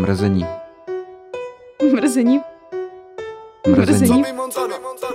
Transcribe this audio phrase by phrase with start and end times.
[0.00, 0.46] Mrzení.
[1.92, 2.40] Mrzení.
[3.68, 4.24] Mrzení.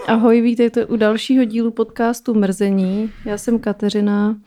[0.07, 3.11] Ahoj, vítejte u dalšího dílu podcastu Mrzení.
[3.25, 4.37] Já jsem Kateřina,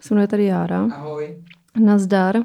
[0.00, 0.88] se mnou je tady Jára.
[0.94, 1.42] Ahoj.
[1.80, 2.36] Nazdar.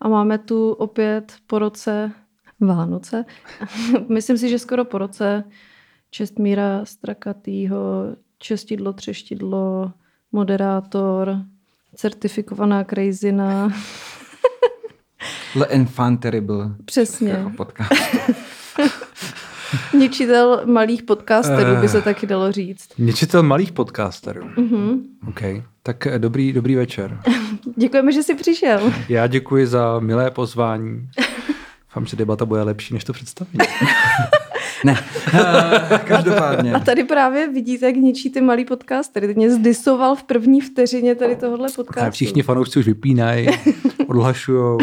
[0.00, 2.12] A máme tu opět po roce
[2.60, 3.24] Vánoce.
[4.08, 5.44] Myslím si, že skoro po roce
[6.10, 8.04] Čestmíra Strakatýho,
[8.38, 9.92] čestidlo, třeštidlo,
[10.32, 11.36] moderátor,
[11.94, 13.72] certifikovaná krejzina.
[15.54, 16.70] Le Enfant Terrible.
[16.84, 17.30] Přesně.
[17.30, 17.92] Jako podcast.
[19.98, 22.02] Ničitel malých podcasterů by se Eh.
[22.02, 22.88] taky dalo říct.
[22.98, 24.44] Něčitel malých podcasterů.
[24.56, 25.02] Mhm.
[25.28, 25.40] OK.
[25.82, 27.20] Tak eh, dobrý, dobrý večer.
[27.76, 28.92] Děkujeme, že jsi přišel.
[29.08, 31.08] Já děkuji za milé pozvání.
[31.90, 33.58] Doufám, že debata bude lepší než to představení.
[34.84, 34.98] Ne,
[36.04, 36.72] každopádně.
[36.74, 39.26] A tady právě vidíte, jak ničí ty malý podcastery.
[39.28, 42.10] Ty mě zdisoval v první vteřině tady tohohle A podcastu.
[42.10, 43.48] všichni fanoušci už vypínají,
[44.06, 44.78] odhlašujou,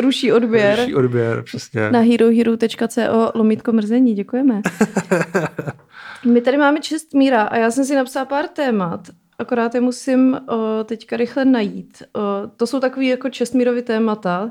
[0.00, 0.78] Ruší odběr.
[0.80, 1.90] ruší odběr, přesně.
[1.90, 4.14] Na herohero.co lomítko mrzení.
[4.14, 4.60] Děkujeme.
[6.26, 9.00] My tady máme čest míra a já jsem si napsala pár témat.
[9.38, 12.02] Akorát je musím o, teďka rychle najít.
[12.12, 12.20] O,
[12.56, 14.50] to jsou takový jako čestmírovy témata,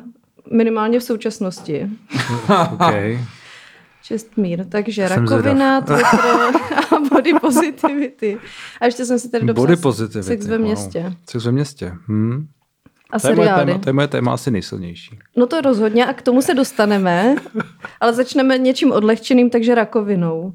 [0.51, 1.89] minimálně v současnosti.
[2.73, 2.93] OK.
[4.03, 4.65] Čestmír.
[4.69, 6.05] Takže Jsem rakovina, Twitter
[6.95, 8.37] a body positivity.
[8.81, 10.23] A ještě jsem si tady dopsala Body positivity.
[10.27, 10.67] sex ve wow.
[10.67, 11.13] městě.
[11.29, 11.93] Sex ve městě.
[12.07, 12.47] Hm.
[13.11, 15.19] A To, je moje téma, to je moje téma asi nejsilnější.
[15.37, 17.35] No to rozhodně a k tomu se dostaneme,
[17.99, 20.53] ale začneme něčím odlehčeným, takže rakovinou.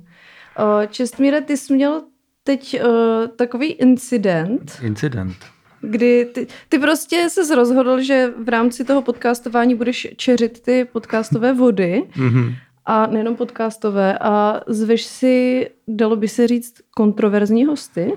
[0.91, 2.03] Čestmíre, ty jsi měl
[2.45, 2.89] teď o,
[3.37, 5.37] takový incident, Incident.
[5.81, 11.53] kdy ty, ty prostě se rozhodl, že v rámci toho podcastování budeš čeřit ty podcastové
[11.53, 12.55] vody Mhm.
[12.89, 18.13] A nejenom podcastové a zveš si, dalo by se říct, kontroverzní hosty.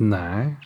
[0.00, 0.56] Ne.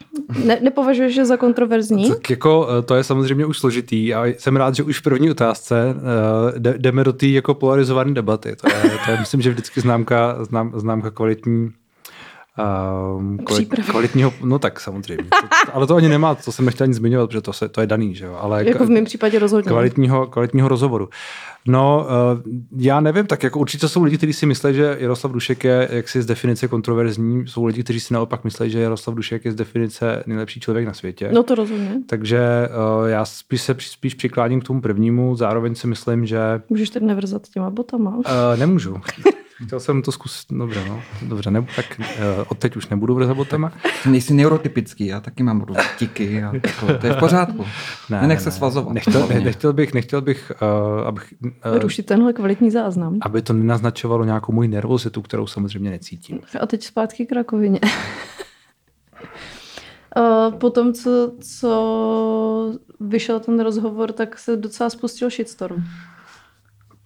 [0.44, 2.08] Ne, nepovažuješ je za kontroverzní?
[2.08, 5.30] Tak jako eh, to je samozřejmě už složitý a jsem rád, že už v první
[5.30, 8.56] otázce uh, jdeme do té jako polarizované debaty.
[8.56, 11.70] To je, to je myslím, že vždycky známka, znám, známka kvalitní
[12.58, 13.90] Um, kvalit, Přípravy.
[13.90, 15.24] kvalitního, no tak samozřejmě.
[15.24, 17.86] To, ale to ani nemá, to jsem nechtěl nic zmiňovat, protože to, se, to je
[17.86, 18.36] daný, že jo.
[18.40, 19.68] Ale Jako v mém případě rozhodně.
[19.68, 21.08] kvalitního, kvalitního rozhovoru.
[21.66, 22.42] No, uh,
[22.78, 26.22] já nevím, tak jako určitě jsou lidi, kteří si myslí, že Jaroslav Dušek je jaksi
[26.22, 27.46] z definice kontroverzní.
[27.46, 30.92] Jsou lidi, kteří si naopak myslí, že Jaroslav Dušek je z definice nejlepší člověk na
[30.94, 31.30] světě.
[31.32, 31.90] No to rozhodně.
[32.06, 32.40] Takže
[33.00, 36.38] uh, já spíš se spíš přikláním k tomu prvnímu, zároveň si myslím, že
[36.68, 38.16] Můžeš tady nevrzat těma botama.
[38.16, 38.22] uh,
[38.56, 38.96] nemůžu.
[39.66, 41.02] Chtěl jsem to zkusit, dobře, no.
[41.22, 42.04] Dobře, ne, tak uh,
[42.48, 43.72] odteď už nebudu vrzat botama.
[44.10, 47.64] Nejsi neurotypický, já taky mám různé tiky a jako, to je v pořádku.
[48.10, 48.94] Ne, Nenech se svazovat.
[48.94, 50.52] Nechtěl, ne, nechtěl bych, nechtěl bych,
[51.00, 53.18] uh, abych, uh, Rušit tenhle kvalitní záznam.
[53.22, 56.40] aby to nenaznačovalo nějakou moji nervozitu, kterou samozřejmě necítím.
[56.60, 57.80] A teď zpátky k rakovině.
[60.16, 65.84] Eh, Potom, co, co vyšel ten rozhovor, tak se docela spustil shitstorm.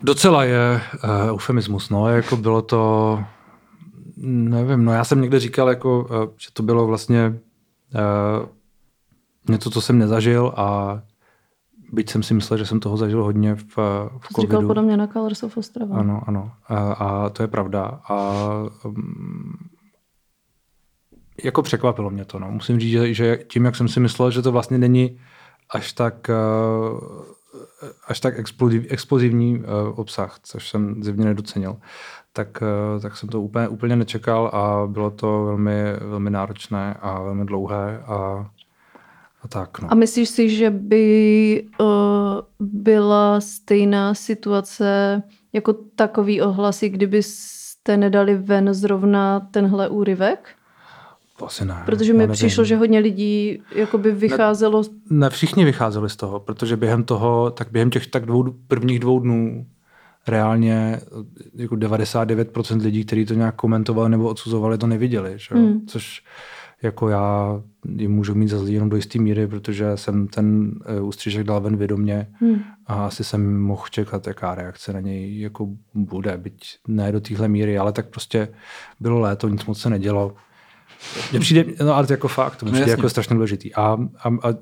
[0.03, 3.25] Docela je uh, eufemismus, no, jako bylo to,
[4.17, 8.49] nevím, no já jsem někde říkal, jako, uh, že to bylo vlastně uh,
[9.49, 10.99] něco, co jsem nezažil a
[11.93, 14.69] byť jsem si myslel, že jsem toho zažil hodně v, v To jsi říkal covidu.
[14.69, 15.97] podle mě na Colors of Ostrava.
[15.97, 16.53] Ano, ano.
[16.69, 18.01] A, a to je pravda.
[18.09, 18.43] A
[18.85, 19.59] um,
[21.45, 22.39] jako překvapilo mě to.
[22.39, 22.51] No.
[22.51, 25.21] Musím říct, že, že tím, jak jsem si myslel, že to vlastně není
[25.71, 27.25] až tak, uh,
[28.07, 29.65] až tak exploziv, explozivní uh,
[29.99, 31.77] obsah, což jsem zjevně nedocenil,
[32.33, 37.23] tak, uh, tak jsem to úplně, úplně nečekal a bylo to velmi, velmi náročné a
[37.23, 38.51] velmi dlouhé a,
[39.43, 39.81] a tak.
[39.81, 39.93] No.
[39.93, 41.89] A myslíš si, že by uh,
[42.61, 50.58] byla stejná situace jako takový ohlasy, kdybyste nedali ven zrovna tenhle úryvek?
[51.39, 51.83] To asi ne.
[51.87, 54.83] Protože mi přišlo, že hodně lidí jakoby vycházelo...
[55.11, 59.21] Ne, všichni vycházeli z toho, protože během toho, tak během těch tak dvou, prvních dvou
[59.21, 59.67] dnů
[60.29, 61.01] reálně
[61.55, 65.33] jako 99% lidí, kteří to nějak komentovali nebo odsuzovali, to neviděli.
[65.37, 65.55] Že?
[65.55, 65.87] Hmm.
[65.87, 66.23] Což
[66.83, 67.63] jako já
[67.97, 71.61] jim můžu mít za zlý jenom do jisté míry, protože jsem ten uh, ústřížek dal
[71.61, 72.61] ven vědomě Hmm.
[72.87, 77.49] a asi jsem mohl čekat, jaká reakce na něj jako bude, byť ne do téhle
[77.49, 78.49] míry, ale tak prostě
[79.01, 80.35] bylo léto, nic moc se nedělo.
[81.31, 83.01] Mně přijde, no ale to jako fakt, to No přijde jasně.
[83.01, 83.75] jako strašně důležitý.
[83.75, 83.83] A,
[84.19, 84.55] a, a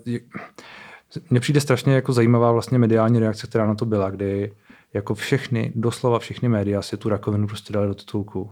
[1.30, 4.52] mně přijde strašně jako zajímavá vlastně mediální reakce, která na to byla, kdy
[4.94, 8.50] jako všechny, doslova všechny média si tu rakovinu prostě dali do titulku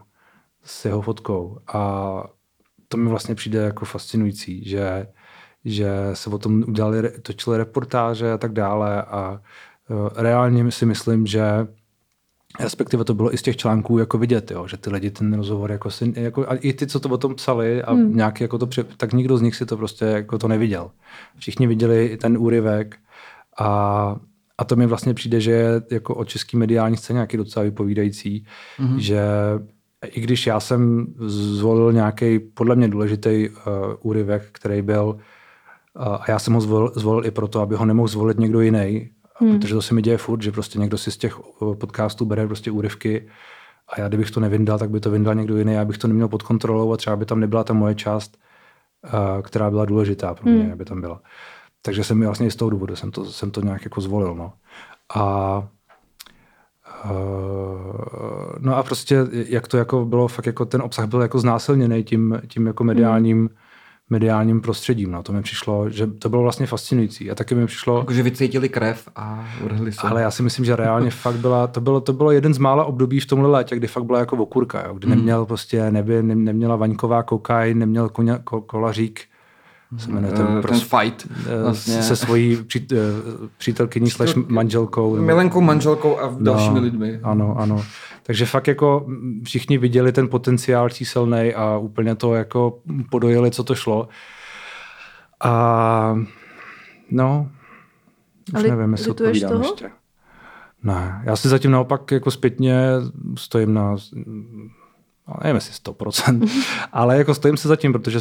[0.65, 1.59] s jeho fotkou.
[1.73, 2.25] A
[2.89, 5.07] to mi vlastně přijde jako fascinující, že,
[5.65, 9.41] že se o tom udělali, točily reportáže a tak dále a
[9.89, 11.43] uh, reálně si myslím, že
[12.61, 15.73] respektive to bylo i z těch článků jako vidět, jo, že ty lidi ten rozhovor
[15.73, 18.17] jako, si, jako a i ty, co to o tom psali a hmm.
[18.17, 20.91] nějak jako to, tak nikdo z nich si to prostě jako to neviděl.
[21.37, 22.97] Všichni viděli ten úryvek
[23.59, 24.17] a,
[24.59, 28.47] A to mi vlastně přijde, že je jako o český mediální scéně nějaký docela vypovídající,
[28.79, 28.97] mm-hmm.
[28.97, 29.21] že
[30.07, 33.55] i když já jsem zvolil nějaký podle mě důležitý uh,
[34.03, 38.09] úryvek, který byl, uh, a já jsem ho zvolil, zvolil i proto, aby ho nemohl
[38.09, 39.59] zvolit někdo jiný, hmm.
[39.59, 41.39] protože to se mi děje furt, že prostě někdo si z těch
[41.79, 43.29] podcastů bere prostě úryvky
[43.89, 46.29] a já kdybych to nevyndal, tak by to vyndal někdo jiný, já bych to neměl
[46.29, 48.37] pod kontrolou a třeba by tam nebyla ta moje část,
[49.05, 50.73] uh, která byla důležitá pro mě, hmm.
[50.73, 51.21] aby tam byla.
[51.83, 54.35] Takže jsem vlastně i z toho důvodu jsem to, jsem to nějak jako zvolil.
[54.35, 54.53] No.
[55.15, 55.69] A
[57.11, 62.05] Uh, no a prostě, jak to jako bylo, fakt jako ten obsah byl jako znásilněný
[62.05, 63.49] tím, tím jako mediálním, hmm.
[64.11, 65.11] Mediálním prostředím.
[65.11, 65.23] No.
[65.23, 67.31] To mi přišlo, že to bylo vlastně fascinující.
[67.31, 67.99] A taky mi přišlo...
[67.99, 70.09] Jako, že vycítili krev a urhli se.
[70.09, 72.85] Ale já si myslím, že reálně fakt byla, to bylo, to bylo jeden z mála
[72.85, 75.17] období v tomhle létě, kdy fakt byla jako okurka, jo, kdy hmm.
[75.17, 79.21] neměl prostě, neby, ne, neměla Vaňková kokain, neměl koně, ko, kolařík,
[79.99, 82.03] se jmenuje ten, ten prostě, fight eh, vlastně.
[82.03, 82.97] se svojí přít, eh,
[83.59, 85.17] přítelkyní slash manželkou.
[85.17, 87.21] Milenkou manželkou a dalšími no, lidmi.
[87.23, 87.83] Ano, ano.
[88.27, 89.07] Takže fakt jako
[89.45, 92.79] všichni viděli ten potenciál číselný a úplně to jako
[93.11, 94.09] podojili, co to šlo.
[95.45, 96.19] A
[97.11, 97.51] no,
[98.49, 99.65] už Ale nevím, jestli odpovídám toho?
[99.65, 99.91] ještě.
[100.83, 102.77] Ne, já si zatím naopak jako zpětně
[103.39, 103.97] stojím na,
[105.43, 106.49] nevím jestli 100%,
[106.93, 108.21] ale jako stojím se zatím, protože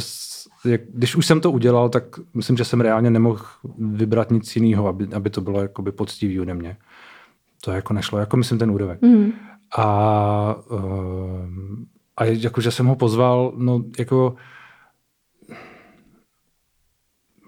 [0.88, 2.04] když už jsem to udělal, tak
[2.34, 3.40] myslím, že jsem reálně nemohl
[3.78, 6.76] vybrat nic jiného, aby, aby to bylo jakoby poctivý ode mě.
[7.64, 9.02] To jako nešlo, jako myslím ten úrovek.
[9.02, 9.32] Mm.
[9.78, 11.48] A, uh,
[12.16, 14.34] a jakože jsem ho pozval, no jako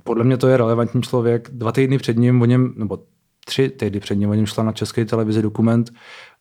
[0.05, 1.51] podle mě to je relevantní člověk.
[1.53, 2.99] Dva týdny před ním o něm, nebo
[3.45, 5.91] tři týdny před ním o něm šla na české televizi dokument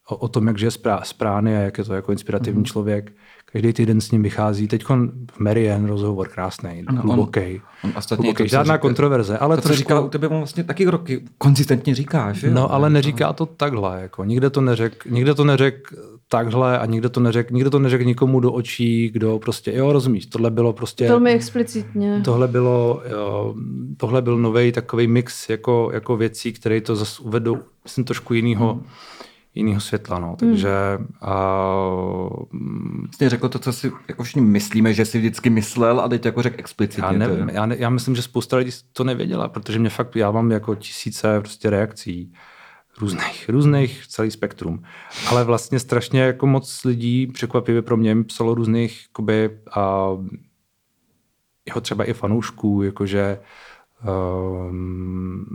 [0.10, 0.72] o, o tom, jak žije
[1.04, 2.66] z Prány a jak je to jako inspirativní mm.
[2.66, 3.14] člověk
[3.56, 4.68] každý týden s ním vychází.
[4.68, 4.86] Teď
[5.32, 7.62] v Marian rozhovor krásný, hluboký.
[7.84, 9.38] On, on ostatně hluboký, to, žádná říká, kontroverze.
[9.38, 9.80] Ale to, co trošku...
[9.80, 12.44] říkal u tebe, on vlastně taky roky konzistentně říkáš.
[12.44, 12.68] No, jo?
[12.72, 14.02] ale neříká to takhle.
[14.02, 14.24] Jako.
[14.24, 15.94] Nikde to neřek, nikde to neřek
[16.28, 20.26] takhle a nikdo to neřek, nikdo to neřek nikomu do očí, kdo prostě, jo, rozumíš,
[20.26, 21.08] tohle bylo prostě...
[21.08, 22.22] Velmi explicitně.
[22.26, 23.56] Tohle bylo, jo,
[23.98, 28.74] tohle byl nový takový mix jako, jako věcí, které to zase uvedou, myslím, trošku jinýho,
[28.74, 28.84] hmm
[29.56, 30.20] jiného světla.
[30.20, 30.36] No.
[30.40, 30.70] Takže...
[30.98, 31.08] Hmm.
[31.22, 31.36] A...
[33.18, 36.42] Jsi řekl to, co si jako všichni myslíme, že si vždycky myslel a teď jako
[36.42, 37.06] řekl explicitně.
[37.06, 40.32] Já, nevím, já, ne, já myslím, že spousta lidí to nevěděla, protože mě fakt, já
[40.32, 42.34] mám jako tisíce prostě reakcí
[43.00, 44.84] různých, různých, celý spektrum.
[45.30, 50.10] Ale vlastně strašně jako moc lidí, překvapivě pro mě, psalo různých, jakoby, a,
[51.68, 53.40] jeho třeba i fanoušků, jakože
[54.04, 55.46] um,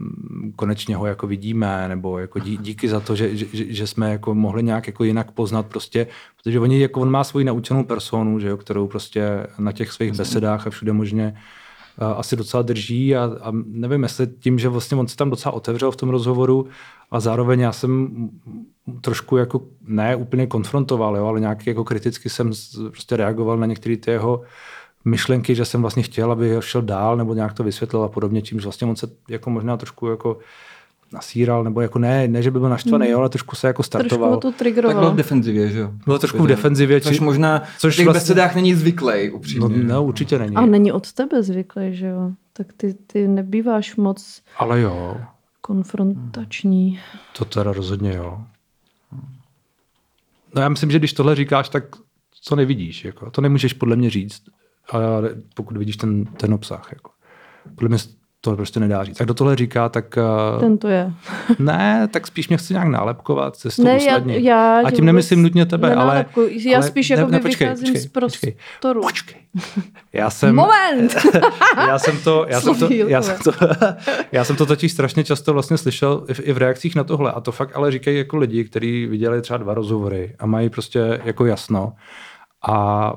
[0.56, 4.34] konečně ho jako vidíme, nebo jako dí, díky za to, že, že, že jsme jako
[4.34, 6.06] mohli nějak jako jinak poznat prostě,
[6.36, 10.12] protože oni, jako on má svoji naučenou personu, že jo, kterou prostě na těch svých
[10.12, 11.34] besedách a všude možně
[12.00, 15.52] uh, asi docela drží a, a nevím, jestli tím, že vlastně on se tam docela
[15.52, 16.66] otevřel v tom rozhovoru
[17.10, 18.10] a zároveň já jsem
[19.00, 22.50] trošku jako ne úplně konfrontoval, jo, ale nějak jako kriticky jsem
[22.90, 24.42] prostě reagoval na některé ty jeho
[25.04, 28.64] myšlenky, že jsem vlastně chtěl, aby šel dál nebo nějak to vysvětlil a podobně, čímž
[28.64, 30.38] vlastně on se jako možná trošku jako
[31.12, 33.12] nasíral, nebo jako ne, ne, že by byl naštvaný, hmm.
[33.12, 34.30] jo, ale trošku se jako startoval.
[34.30, 34.94] Trošku to triggeroval.
[34.94, 35.90] Tak byl v defenzivě, že jo?
[36.04, 37.00] Bylo trošku v defenzivě.
[37.00, 38.20] Což možná což v těch vlastně...
[38.20, 39.78] besedách není zvyklý, upřímně.
[39.78, 40.56] No, no, určitě není.
[40.56, 42.30] A není od tebe zvyklý, že jo?
[42.52, 45.16] Tak ty, ty nebýváš moc ale jo.
[45.60, 47.00] konfrontační.
[47.38, 48.40] To teda rozhodně jo.
[50.54, 51.84] No já myslím, že když tohle říkáš, tak
[52.42, 53.30] co nevidíš, jako.
[53.30, 54.42] to nemůžeš podle mě říct
[54.90, 56.88] ale pokud vidíš ten, ten obsah.
[56.92, 57.10] Jako.
[57.74, 57.98] Podle mě
[58.40, 59.18] to prostě nedá říct.
[59.18, 60.18] Tak do tohle říká, tak...
[60.54, 61.12] Uh, ten to je.
[61.58, 65.66] ne, tak spíš mě chce nějak nálepkovat, cestou ne, já, já A tím nemyslím nutně
[65.66, 66.26] tebe, ale...
[66.48, 69.02] Já ale, spíš jako ne, ne, počkej, vycházím počkej, z prostoru.
[69.02, 69.92] Počkej, počkej.
[70.12, 70.56] Já jsem...
[70.56, 71.16] Moment!
[71.76, 72.46] já jsem to...
[72.48, 73.52] Já jsem to, já jsem to,
[74.32, 77.32] já jsem to totiž strašně často vlastně slyšel i v, i v reakcích na tohle.
[77.32, 81.20] A to fakt ale říkají jako lidi, kteří viděli třeba dva rozhovory a mají prostě
[81.24, 81.92] jako jasno.
[82.68, 83.12] A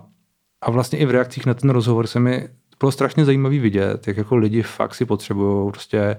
[0.63, 4.17] a vlastně i v reakcích na ten rozhovor se mi bylo strašně zajímavý vidět, jak
[4.17, 6.17] jako lidi fakt si potřebují prostě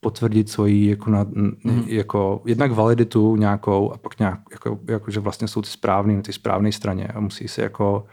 [0.00, 1.84] potvrdit svoji jako, na, mm.
[1.86, 6.22] jako jednak validitu nějakou a pak nějak, jako, jako, že vlastně jsou ty správný na
[6.22, 8.06] té správné straně a musí se jako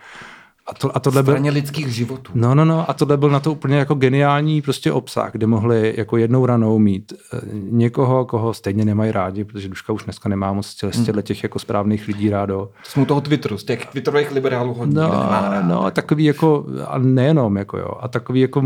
[0.71, 2.31] a, to, a tohle byl, lidských životů.
[2.35, 2.89] No, no, no.
[2.89, 6.79] A tohle byl na to úplně jako geniální prostě obsah, kde mohli jako jednou ranou
[6.79, 11.21] mít uh, někoho, koho stejně nemají rádi, protože Duška už dneska nemá moc z hmm.
[11.21, 12.69] těch jako správných lidí rádo.
[12.83, 15.09] To jsme u toho Twitteru, z těch twitterových liberálů hodně no,
[15.67, 18.63] No, a takový jako, a nejenom, jako jo, a takový jako,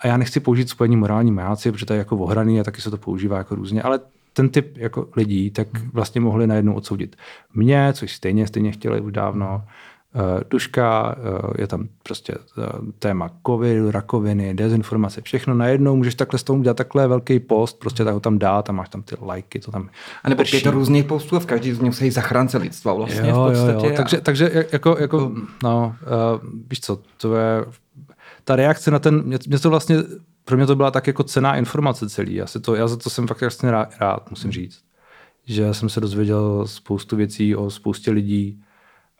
[0.00, 2.90] a já nechci použít spojení morální majáci, protože to je jako ohraný a taky se
[2.90, 4.00] to používá jako různě, ale
[4.32, 5.90] ten typ jako lidí tak hmm.
[5.92, 7.16] vlastně mohli najednou odsoudit
[7.54, 9.62] mě, což stejně stejně chtěli už dávno,
[10.50, 11.16] duška,
[11.58, 12.34] je tam prostě
[12.98, 18.04] téma covid, rakoviny, dezinformace, všechno najednou, můžeš takhle s tomu udělat takhle velký post, prostě
[18.04, 19.88] tak ho tam dát a máš tam ty lajky, to tam
[20.24, 23.28] A nebo je to různých postů a v každý z nich se zachránce lidstva vlastně
[23.28, 23.86] jo, v podstatě.
[23.86, 23.96] Jo, jo.
[23.96, 25.32] Takže, takže jako, jako
[25.62, 25.96] no,
[26.34, 27.64] uh, víš co, to je,
[28.44, 29.96] ta reakce na ten, mě, to vlastně,
[30.44, 33.10] pro mě to byla tak jako cená informace celý, já, si to, já za to
[33.10, 34.80] jsem fakt vlastně rád, rád musím říct,
[35.44, 38.62] že jsem se dozvěděl spoustu věcí o spoustě lidí,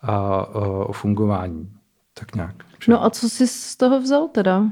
[0.02, 0.46] a
[0.86, 1.72] o fungování.
[2.14, 2.54] Tak nějak.
[2.88, 4.64] No a co jsi z toho vzal teda?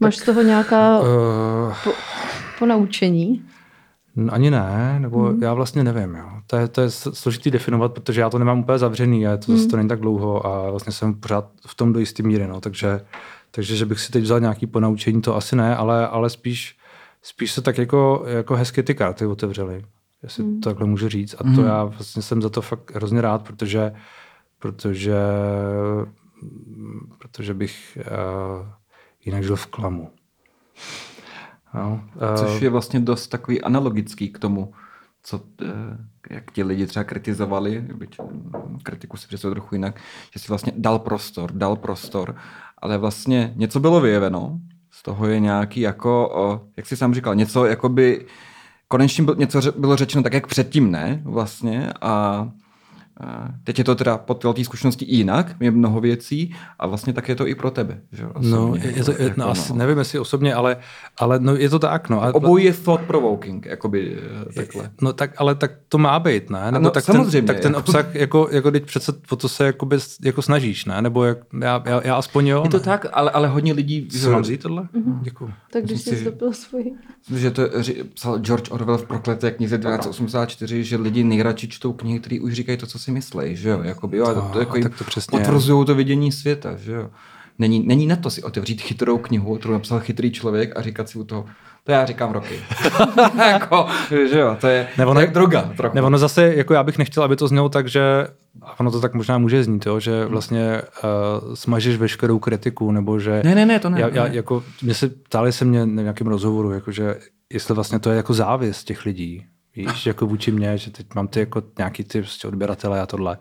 [0.00, 1.06] Máš tak, z toho nějaká uh,
[1.84, 1.92] po,
[2.58, 3.44] ponaučení?
[4.16, 5.42] No, ani ne, nebo hmm.
[5.42, 6.14] já vlastně nevím.
[6.14, 6.30] Jo.
[6.46, 9.56] To, je, to je složitý definovat, protože já to nemám úplně zavřený a to hmm.
[9.56, 12.46] zase to není tak dlouho a vlastně jsem pořád v tom do jistý míry.
[12.46, 12.60] No.
[12.60, 13.00] Takže,
[13.50, 16.76] takže, že bych si teď vzal nějaký ponaučení, to asi ne, ale, ale spíš,
[17.22, 19.84] spíš se tak jako, jako hezky ty karty otevřely
[20.26, 20.60] jestli hmm.
[20.60, 21.34] to takhle můžu říct.
[21.34, 21.64] A to hmm.
[21.64, 23.92] já vlastně jsem za to fakt hrozně rád, protože,
[24.58, 25.16] protože,
[27.18, 28.66] protože bych uh,
[29.24, 30.10] jinak žil v klamu.
[31.74, 34.72] No, uh, Což je vlastně dost takový analogický k tomu,
[35.22, 35.68] co, uh,
[36.30, 38.20] jak ti lidi třeba kritizovali, byť
[38.82, 40.00] kritiku si představuji trochu jinak,
[40.32, 42.36] že si vlastně dal prostor, dal prostor,
[42.78, 47.66] ale vlastně něco bylo vyjeveno, z toho je nějaký jako, jak jsi sám říkal, něco
[47.66, 48.26] jakoby
[48.88, 52.48] konečně byl, něco bylo řečeno tak, jak předtím ne vlastně a
[53.64, 57.28] Teď je to teda po té zkušenosti i jinak, je mnoho věcí a vlastně tak
[57.28, 58.00] je to i pro tebe.
[58.12, 58.26] Že?
[58.26, 59.78] Osobně, no, je to, jako, no, asi, no.
[59.78, 60.76] nevím, jestli osobně, ale,
[61.18, 62.08] ale no, je to tak.
[62.08, 62.32] No.
[62.32, 64.18] Obojí je thought provoking, jakoby
[64.50, 64.90] eh, takhle.
[65.00, 66.72] No tak, ale tak to má být, ne?
[66.72, 67.42] Nebo no, tak samozřejmě.
[67.42, 67.80] Ten, tak ten jako...
[67.80, 71.02] obsah, jako, jako teď přece o to se jakoby, jako snažíš, ne?
[71.02, 72.62] Nebo jak, já, já, já aspoň jo.
[72.64, 72.82] Je to ne?
[72.82, 74.08] tak, ale, ale hodně lidí...
[74.12, 74.30] Že...
[74.30, 74.82] mám vzít tohle?
[74.82, 75.22] Mm-hmm.
[75.22, 75.52] Děkuji.
[75.72, 76.92] Tak když jsi zdopil svůj.
[77.36, 77.62] Že to
[78.14, 82.78] psal George Orwell v prokleté knize 1984, že lidi nejradši čtou knihy, které už říkají
[82.78, 83.80] to, co si myslí, že jo?
[83.82, 87.10] jakoby, jo, to, to, jako to přesně potvrzují to vidění světa, že jo.
[87.58, 91.18] Není, není na to si otevřít chytrou knihu, kterou napsal chytrý člověk a říkat si
[91.18, 91.46] u toho,
[91.84, 92.60] to já říkám roky.
[93.38, 93.86] jako,
[94.30, 95.94] že jo, to je, nebo to je droga trochu.
[95.94, 98.26] Nebo no zase, jako já bych nechtěl, aby to znělo tak, že
[98.78, 100.30] ono to tak možná může znít, jo, že hmm.
[100.30, 103.40] vlastně uh, smažeš veškerou kritiku, nebo že...
[103.44, 104.00] Ne, ne, ne, to ne.
[104.00, 104.30] Já, já, ne.
[104.34, 107.16] jako, mě se ptali se mě na nějakém rozhovoru, jako, že
[107.52, 111.28] jestli vlastně to je jako závis těch lidí, víš, jako vůči mě, že teď mám
[111.28, 113.38] ty jako nějaký ty prostě odběratele a tohle.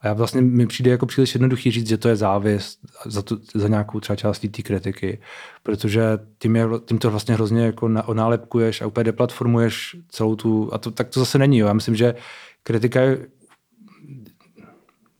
[0.00, 3.40] A já vlastně mi přijde jako příliš jednoduchý říct, že to je závis za, tu,
[3.54, 5.18] za nějakou třeba částí té kritiky,
[5.62, 10.78] protože tím, je, tím to vlastně hrozně jako onálepkuješ a úplně deplatformuješ celou tu, a
[10.78, 11.58] to, tak to zase není.
[11.58, 11.66] Jo.
[11.66, 12.14] Já myslím, že
[12.62, 13.26] kritika je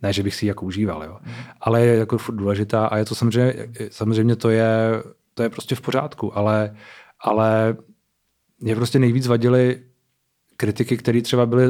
[0.02, 1.18] ne, že bych si ji jako užíval, jo.
[1.61, 3.54] Ale je jako furt důležitá a je to samozřejmě,
[3.90, 5.02] samozřejmě to je,
[5.35, 6.76] to je prostě v pořádku, ale,
[7.21, 7.76] ale
[8.61, 9.83] mě prostě nejvíc vadily
[10.64, 11.66] kritiky, které třeba byly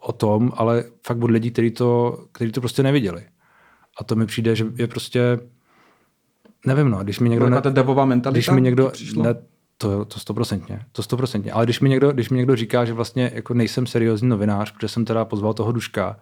[0.00, 3.22] o tom, ale fakt od lidí, kteří to, který to prostě neviděli.
[4.00, 5.38] A to mi přijde, že je prostě,
[6.66, 7.48] nevím no, když mi někdo...
[7.48, 8.36] Ne, ta devová mentalita?
[8.36, 9.34] Když mi někdo, ne,
[9.78, 11.52] to, to stoprocentně, to stoprocentně.
[11.52, 14.88] Ale když mi, někdo, když mi někdo říká, že vlastně jako nejsem seriózní novinář, protože
[14.88, 16.16] jsem teda pozval toho Duška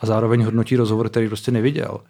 [0.00, 2.00] a zároveň hodnotí rozhovor, který prostě neviděl,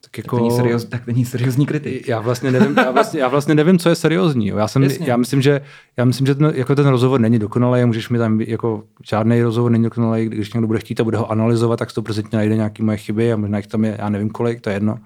[0.00, 2.08] tak, jako, tak, není serióz, tak není seriózní kritik.
[2.08, 4.46] Já vlastně nevím, já vlastně, já vlastně nevím co je seriózní.
[4.46, 5.60] Já, jsem, já myslím, že,
[5.96, 9.70] já myslím, že ten, jako ten rozhovor není dokonalý, můžeš mi tam jako žádný rozhovor
[9.70, 12.96] není dokonalý, když někdo bude chtít a bude ho analyzovat, tak 100% najde nějaké moje
[12.96, 14.98] chyby a možná jich tam je, já nevím kolik, to je jedno.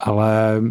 [0.00, 0.62] Ale,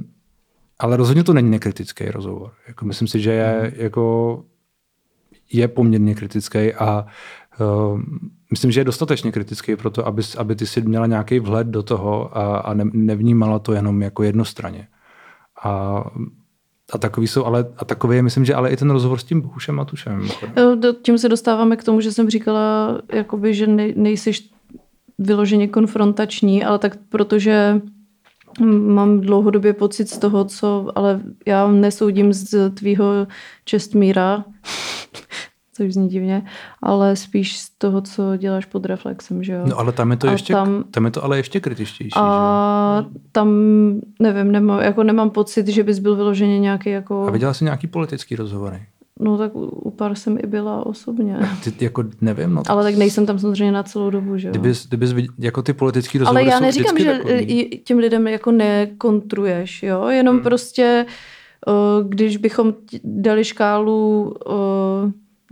[0.79, 2.51] ale rozhodně to není nekritický rozhovor.
[2.67, 3.71] Jako myslím si, že je, hmm.
[3.75, 4.43] jako,
[5.51, 7.05] je poměrně kritický a
[7.59, 8.01] uh,
[8.53, 11.83] myslím, že je dostatečně kritický pro to, aby, aby ty si měla nějaký vhled do
[11.83, 14.87] toho a, a ne, nevnímala to jenom jako jednostranně.
[15.63, 16.03] A
[16.93, 19.41] a takový jsou, ale a takový je, myslím, že ale i ten rozhovor s tím
[19.41, 20.27] Bohušem Matušem.
[21.01, 24.49] Tím se dostáváme k tomu, že jsem říkala, jakoby, že ne, nejsiš
[25.19, 27.81] vyloženě konfrontační, ale tak protože
[28.67, 33.27] mám dlouhodobě pocit z toho, co, ale já nesoudím z tvýho
[33.65, 34.45] čestmíra,
[35.73, 36.45] což zní divně,
[36.81, 39.63] ale spíš z toho, co děláš pod reflexem, že jo.
[39.65, 43.19] No ale tam je to, ještě, tam, tam je to ale ještě kritičtější, A že?
[43.31, 43.49] tam,
[44.19, 47.27] nevím, nemám, jako nemám pocit, že bys byl vyloženě nějaký jako...
[47.27, 48.81] A viděla jsi nějaký politický rozhovory?
[49.19, 51.37] No tak u pár jsem i byla osobně.
[51.77, 52.53] Ty jako nevím.
[52.53, 54.51] No, ale tak nejsem tam samozřejmě na celou dobu, že jo.
[54.51, 57.81] Kdybys, kdybys jako ty politický rozhovory Ale já neříkám, že takový.
[57.83, 60.43] těm lidem jako nekontruješ, jo, jenom hmm.
[60.43, 61.05] prostě
[62.07, 64.33] když bychom dali škálu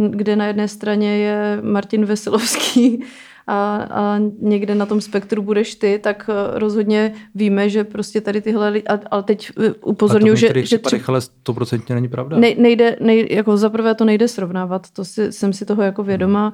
[0.09, 3.03] kde na jedné straně je Martin Veselovský
[3.47, 8.41] a, a někde na tom spektru budeš ty, tak eh, rozhodně víme, že prostě tady
[8.41, 10.65] tyhle lidi, ale teď eh, upozorňuji, že...
[10.65, 12.37] že tři, ale stoprocentně není pravda.
[12.37, 16.53] Ne, nejde, nej, jako zaprvé to nejde srovnávat, to si, jsem si toho jako vědomá,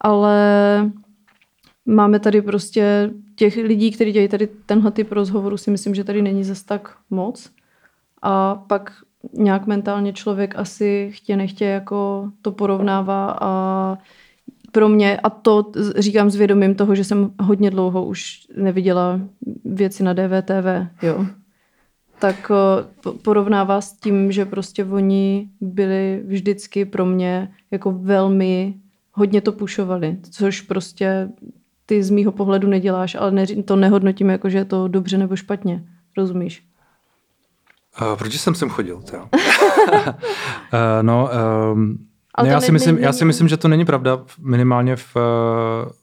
[0.00, 0.90] ale
[1.86, 6.22] máme tady prostě těch lidí, kteří dělají tady tenhle typ rozhovoru, si myslím, že tady
[6.22, 7.50] není zas tak moc.
[8.22, 8.92] A pak
[9.32, 13.98] nějak mentálně člověk asi chtě nechtě jako to porovnává a
[14.72, 19.20] pro mě, a to říkám s vědomím toho, že jsem hodně dlouho už neviděla
[19.64, 20.66] věci na DVTV,
[21.02, 21.26] jo,
[22.18, 28.74] tak eh, porovnává s tím, že prostě oni byli vždycky pro mě jako velmi,
[29.12, 31.28] hodně to pušovali, což prostě
[31.86, 35.84] ty z mýho pohledu neděláš, ale to nehodnotím jako, že je to dobře nebo špatně,
[36.16, 36.66] rozumíš?
[38.02, 38.96] Uh, proč jsem sem chodil?
[38.96, 39.22] uh,
[41.02, 41.30] no,
[41.72, 41.98] um,
[42.42, 45.16] ne, já, si myslím, já si myslím, že to není pravda, minimálně v,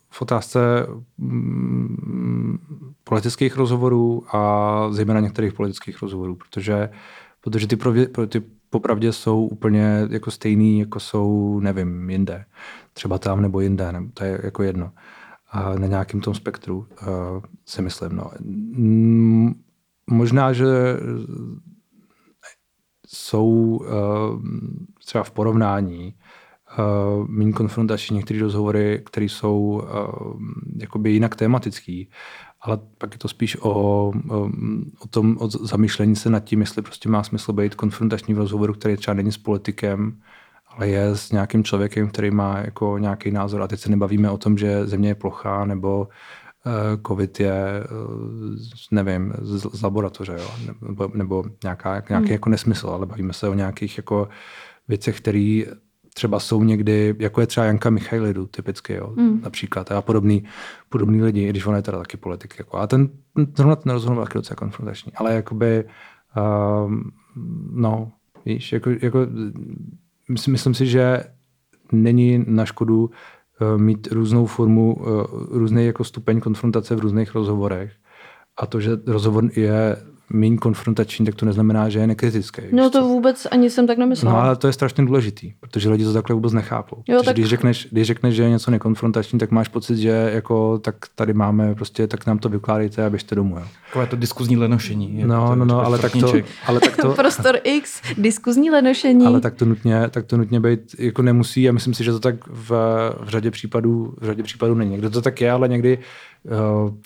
[0.09, 2.57] v otázce mm,
[3.03, 6.89] politických rozhovorů a zejména některých politických rozhovorů, protože,
[7.41, 12.45] protože ty, prově, ty popravdě jsou úplně jako stejný, jako jsou, nevím, jinde.
[12.93, 14.91] Třeba tam nebo jinde, nebo to je jako jedno.
[15.51, 16.87] A na nějakém tom spektru uh,
[17.65, 18.15] si myslím.
[18.15, 18.31] No.
[20.07, 20.65] Možná, že
[23.13, 23.87] jsou uh,
[25.05, 26.13] třeba v porovnání
[26.79, 30.41] uh, méně konfrontační některé rozhovory, které jsou uh,
[30.77, 32.09] jakoby jinak tematický,
[32.61, 33.69] ale pak je to spíš o,
[34.99, 38.73] o tom o zamýšlení se nad tím, jestli prostě má smysl být konfrontační v rozhovoru,
[38.73, 40.21] který třeba není s politikem,
[40.67, 43.61] ale je s nějakým člověkem, který má jako nějaký názor.
[43.61, 46.07] A teď se nebavíme o tom, že země je plochá, nebo
[47.07, 48.55] covid je, uh,
[48.91, 50.75] nevím, z, z laboratoře, jo?
[50.81, 52.31] nebo, nebo nějaká, nějaký hmm.
[52.31, 54.29] jako nesmysl, ale bavíme se o nějakých jako
[54.87, 55.63] věcech, které
[56.13, 59.41] třeba jsou někdy, jako je třeba Janka Michailidu typicky, jo, mm.
[59.41, 60.43] například, a podobný,
[60.89, 62.55] podobný lidi, když on je teda taky politik.
[62.59, 62.77] Jako.
[62.77, 63.09] A ten,
[63.55, 65.85] zrovna ten rozhovor byl taky docela konfrontační, ale jakoby,
[66.85, 67.11] um,
[67.71, 68.11] no,
[68.45, 69.19] víš, jako, jako
[70.29, 71.23] myslím, si, že
[71.91, 73.09] není na škodu
[73.77, 77.91] mít různou formu, uh, různý jako stupeň konfrontace v různých rozhovorech.
[78.57, 79.97] A to, že rozhovor je
[80.33, 82.61] méně konfrontační, tak to neznamená, že je nekritický.
[82.71, 84.35] No to vůbec ani jsem tak nemyslela.
[84.35, 87.03] No ale to je strašně důležitý, protože lidi to takhle vůbec nechápou.
[87.07, 87.35] Jo, tak...
[87.35, 91.33] když, řekneš, když řekneš, že je něco nekonfrontační, tak máš pocit, že jako tak tady
[91.33, 93.55] máme prostě, tak nám to vykládejte a běžte domů.
[93.57, 93.63] Jo.
[93.85, 95.19] Takové to diskuzní lenošení.
[95.19, 96.33] Je no, to, no, no, ale tak to,
[96.65, 97.09] ale tak to...
[97.15, 99.25] Prostor X, diskuzní lenošení.
[99.25, 102.19] Ale tak to nutně, tak to nutně být jako nemusí a myslím si, že to
[102.19, 102.69] tak v,
[103.23, 104.91] v řadě případů, v řadě případů není.
[104.91, 105.99] Někdo to tak je, ale někdy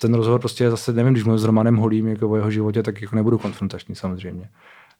[0.00, 3.02] ten rozhovor prostě zase, nevím, když mluvím s Romanem Holím jako o jeho životě, tak
[3.02, 4.48] jako nebudu konfrontační samozřejmě.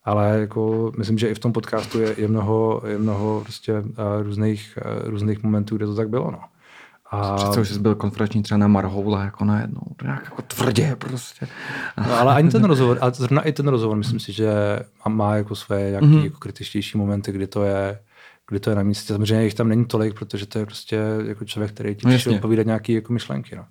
[0.04, 3.84] Ale jako myslím, že i v tom podcastu je, je mnoho, je mnoho prostě uh,
[4.22, 6.30] různých, uh, různých momentů, kde to tak bylo.
[6.30, 6.40] No.
[7.10, 7.36] A...
[7.36, 9.82] Představuji, že jsi byl konfrontační třeba na Marhoula jako najednou.
[10.02, 11.48] Nějak jako tvrdě prostě.
[11.96, 14.50] No, ale ani ten rozhovor, a zrovna i ten rozhovor, myslím si, že
[15.08, 16.24] má jako své nějaké mm-hmm.
[16.24, 17.98] jako kritičtější momenty, kdy to je
[18.48, 19.12] kdy to je na místě.
[19.12, 22.38] Samozřejmě jich tam není tolik, protože to je prostě jako člověk, který ti no, přišel
[22.38, 23.56] povídat nějaké jako myšlenky.
[23.56, 23.64] No.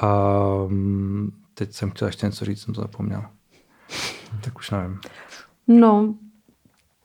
[0.00, 0.18] A
[0.68, 3.22] mm, teď jsem chtěl ještě něco říct, jsem to zapomněl.
[4.44, 5.00] Tak už nevím.
[5.68, 6.14] No,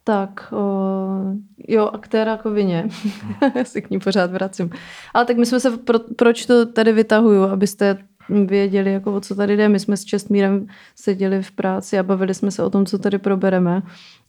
[0.03, 1.35] tak, o,
[1.67, 2.89] jo, aktéra jako vině.
[3.55, 4.69] Já si k ní pořád vracím.
[5.13, 7.97] Ale tak my jsme se, pro, proč to tady vytahuju, abyste
[8.29, 9.69] věděli, jako o co tady jde.
[9.69, 13.17] My jsme s Čestmírem seděli v práci a bavili jsme se o tom, co tady
[13.17, 13.81] probereme.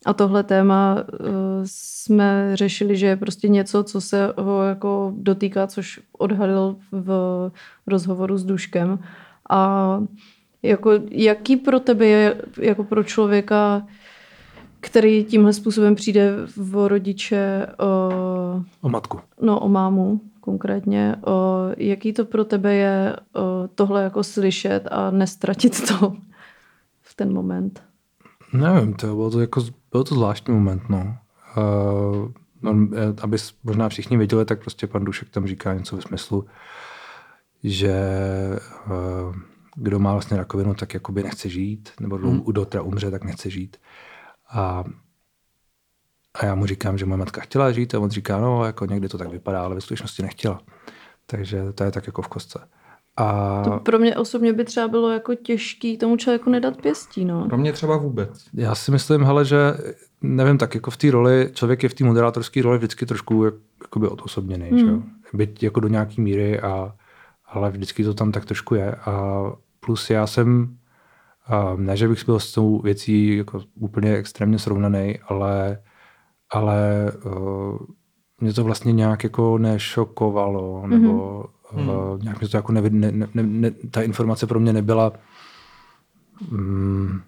[0.05, 1.27] A tohle téma uh,
[1.65, 7.51] jsme řešili, že je prostě něco, co se ho jako dotýká, což odhalil v
[7.87, 8.99] rozhovoru s Duškem.
[9.49, 9.99] A
[10.63, 13.87] jako, jaký pro tebe je, jako pro člověka,
[14.79, 18.09] který tímhle způsobem přijde v rodiče o,
[18.81, 19.19] o matku.
[19.41, 21.15] No, o mámu konkrétně.
[21.25, 26.13] O, jaký to pro tebe je o, tohle jako slyšet a nestratit to
[27.01, 27.83] v ten moment?
[28.53, 31.17] Nevím, to bylo to, jako, bylo to zvláštní moment, no.
[31.57, 32.87] Uh, no,
[33.21, 36.45] aby možná všichni věděli, tak prostě pan Dušek tam říká něco ve smyslu,
[37.63, 38.01] že
[38.85, 39.35] uh,
[39.75, 42.41] kdo má vlastně rakovinu, tak jakoby nechce žít, nebo hmm.
[42.45, 43.77] kdo teda umře, tak nechce žít.
[44.51, 44.83] A,
[46.33, 49.09] a já mu říkám, že moje matka chtěla žít a on říká, no, jako někdy
[49.09, 50.61] to tak vypadá, ale ve skutečnosti nechtěla.
[51.25, 52.59] Takže to je tak jako v kostce.
[53.17, 53.61] A...
[53.63, 57.25] To pro mě osobně by třeba bylo jako těžký tomu člověku nedat pěstí.
[57.25, 57.45] No.
[57.47, 58.45] Pro mě třeba vůbec.
[58.53, 59.57] Já si myslím, hele, že
[60.21, 63.53] nevím, tak jako v té roli, člověk je v té moderátorské roli vždycky trošku jak,
[63.81, 64.79] jakoby odosobněný, hmm.
[64.79, 65.01] že jo?
[65.33, 66.95] Byť jako do nějaký míry, a,
[67.45, 68.95] ale vždycky to tam tak trošku je.
[68.95, 69.43] A
[69.79, 70.77] plus já jsem,
[71.77, 75.81] ne, že bych byl s tou věcí jako úplně extrémně srovnaný, ale,
[76.49, 77.77] ale uh,
[78.41, 81.59] mě to vlastně nějak jako nešokovalo, nebo mm-hmm
[82.23, 85.11] nějak mi to jako nevid, ne, ne, ne, ta informace pro mě nebyla
[86.51, 87.21] um,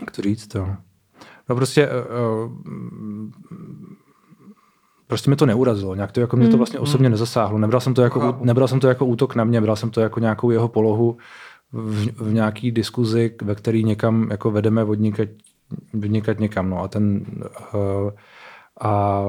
[0.00, 0.68] jak to říct to?
[1.48, 2.52] No prostě uh,
[5.12, 7.10] prostě mi to neurazilo, nějak to jako mě to vlastně osobně hmm.
[7.12, 7.58] nezasáhlo.
[7.58, 10.20] Nebral jsem to jako, nebral jsem to jako útok na mě, bral jsem to jako
[10.20, 11.16] nějakou jeho polohu
[11.72, 15.28] v, v nějaký diskuzi, ve který někam jako vedeme odnikat,
[15.92, 16.70] vnikat někam.
[16.70, 17.26] No a ten
[17.74, 18.10] uh,
[18.80, 19.24] a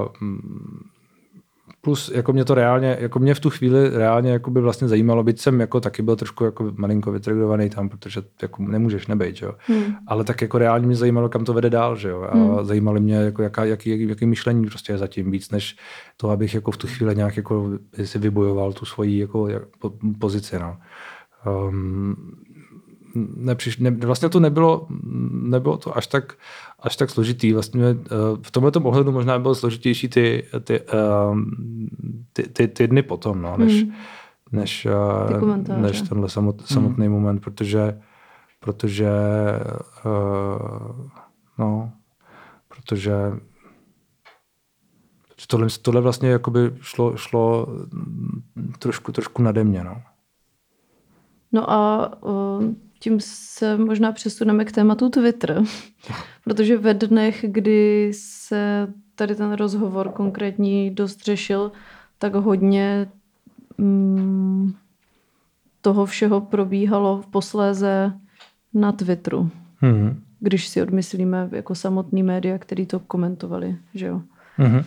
[1.86, 5.24] plus jako mě to reálně, jako mě v tu chvíli reálně jako by vlastně zajímalo,
[5.24, 9.54] byť jsem jako taky byl trošku jako malinko vytrigovaný tam, protože jako nemůžeš nebejt, jo.
[9.60, 9.84] Hmm.
[10.08, 12.22] Ale tak jako reálně mě zajímalo, kam to vede dál, že jo.
[12.22, 12.66] A hmm.
[12.66, 15.76] zajímalo mě, jako jaká, jaký, jaký, jaký, myšlení prostě je zatím víc, než
[16.18, 17.70] to, abych jako v tu chvíli nějak jako
[18.04, 19.50] si vybojoval tu svoji jako
[20.20, 20.78] pozici, no.
[21.68, 22.16] Um,
[23.36, 24.88] nepřiš, ne, vlastně to nebylo,
[25.32, 26.34] nebylo to až tak,
[26.84, 27.54] až tak složitý.
[27.54, 27.98] Vlastně uh,
[28.42, 31.40] v tomto ohledu možná bylo složitější ty, ty, uh,
[32.34, 33.94] ty, ty, ty dny potom, no, než, hmm.
[34.52, 34.88] než,
[35.42, 36.68] uh, než tenhle samot, hmm.
[36.68, 37.14] samotný hmm.
[37.16, 38.00] moment, protože
[38.60, 39.10] protože
[40.06, 41.10] uh,
[41.58, 41.92] no,
[42.68, 43.14] protože
[45.48, 47.68] tohle, tohle vlastně jakoby šlo, šlo
[48.80, 50.02] trošku, trošku nade mě, no.
[51.52, 52.64] No a uh,
[53.04, 55.64] tím se možná přesuneme k tématu Twitter,
[56.44, 61.72] protože ve dnech, kdy se tady ten rozhovor konkrétní dost řešil,
[62.18, 63.08] tak hodně
[63.78, 64.74] mm,
[65.82, 68.14] toho všeho probíhalo v posléze
[68.74, 69.50] na Twitteru.
[69.82, 70.16] Mm-hmm.
[70.40, 74.22] Když si odmyslíme jako samotný média, který to komentovali, že jo.
[74.60, 74.86] Mm-hmm.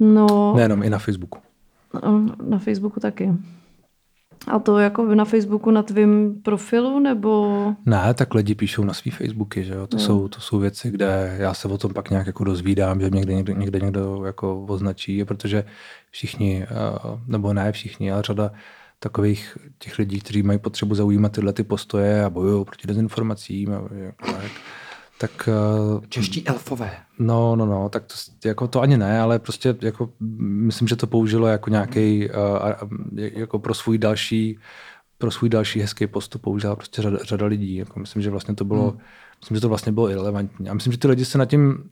[0.00, 1.38] No, Nejenom i na Facebooku.
[2.42, 3.32] Na Facebooku taky.
[4.46, 7.74] A to jako na Facebooku na tvém profilu, nebo?
[7.86, 9.86] Ne, tak lidi píšou na svý Facebooky, že jo?
[9.86, 10.02] To, no.
[10.02, 13.34] jsou, to jsou věci, kde já se o tom pak nějak jako dozvídám, že někde
[13.34, 15.64] někde, někde někdo jako označí, protože
[16.10, 16.66] všichni, eh,
[17.26, 18.50] nebo ne všichni, ale řada
[18.98, 23.82] takových těch lidí, kteří mají potřebu zaujímat tyhle ty postoje a bojují proti dezinformacím a
[23.94, 24.50] jako tak,
[25.20, 25.48] tak...
[25.48, 26.90] Eh, Čeští elfové.
[27.18, 31.06] No, no, no, tak to, jako to ani ne, ale prostě jako myslím, že to
[31.06, 34.58] použilo jako nějaký, uh, jako pro svůj další
[35.18, 37.76] pro svůj další hezký postup použila prostě řada, řada lidí.
[37.76, 39.00] Jako myslím, že vlastně to bylo, hmm.
[39.40, 40.68] myslím, že to vlastně bylo irrelevantní.
[40.68, 41.90] A myslím, že ty lidi se nad tím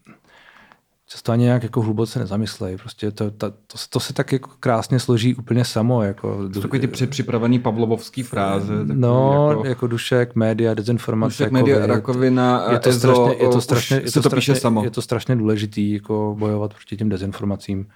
[1.10, 2.76] často ani nějak jako hluboce nezamyslejí.
[2.76, 6.02] Prostě to, to, to, to, se tak jako krásně složí úplně samo.
[6.02, 8.72] Jako, to takový ty předpřipravený pavlovovský fráze.
[8.84, 11.32] No, jako, jako dušek, média, dezinformace.
[11.32, 14.84] Dušek, média, rakovina, je to, ezo, strašně, je to strašně, je to, to strašně, samo.
[14.84, 17.86] je to strašně důležitý jako bojovat proti těm dezinformacím.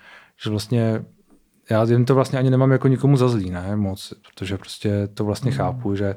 [0.45, 1.05] Že vlastně
[1.71, 5.25] já jim to vlastně ani nemám jako nikomu za zlý, ne, moc, protože prostě to
[5.25, 5.57] vlastně mm.
[5.57, 6.17] chápu, že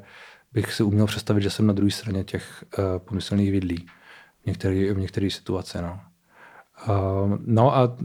[0.54, 3.86] bych si uměl představit, že jsem na druhé straně těch uh, pomyslných vidlí
[4.44, 6.00] v některé v některé situace, no.
[6.90, 7.98] Uh, no a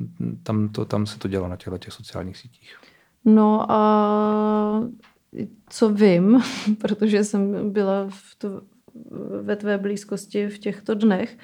[0.43, 2.77] tam, to, tam se to dělo na těchto těch sociálních sítích.
[3.25, 4.89] No a
[5.69, 6.43] co vím,
[6.81, 8.63] protože jsem byla v to,
[9.43, 11.37] ve tvé blízkosti v těchto dnech,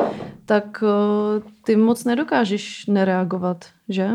[0.44, 4.10] tak uh, ty moc nedokážeš nereagovat, že?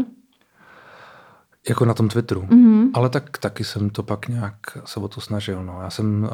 [1.70, 2.42] Jako na tom Twitteru.
[2.42, 2.90] Mm-hmm.
[2.94, 4.56] Ale tak taky jsem to pak nějak
[4.86, 5.64] se o to snažil.
[5.64, 5.82] No.
[5.82, 6.30] Já, jsem, uh,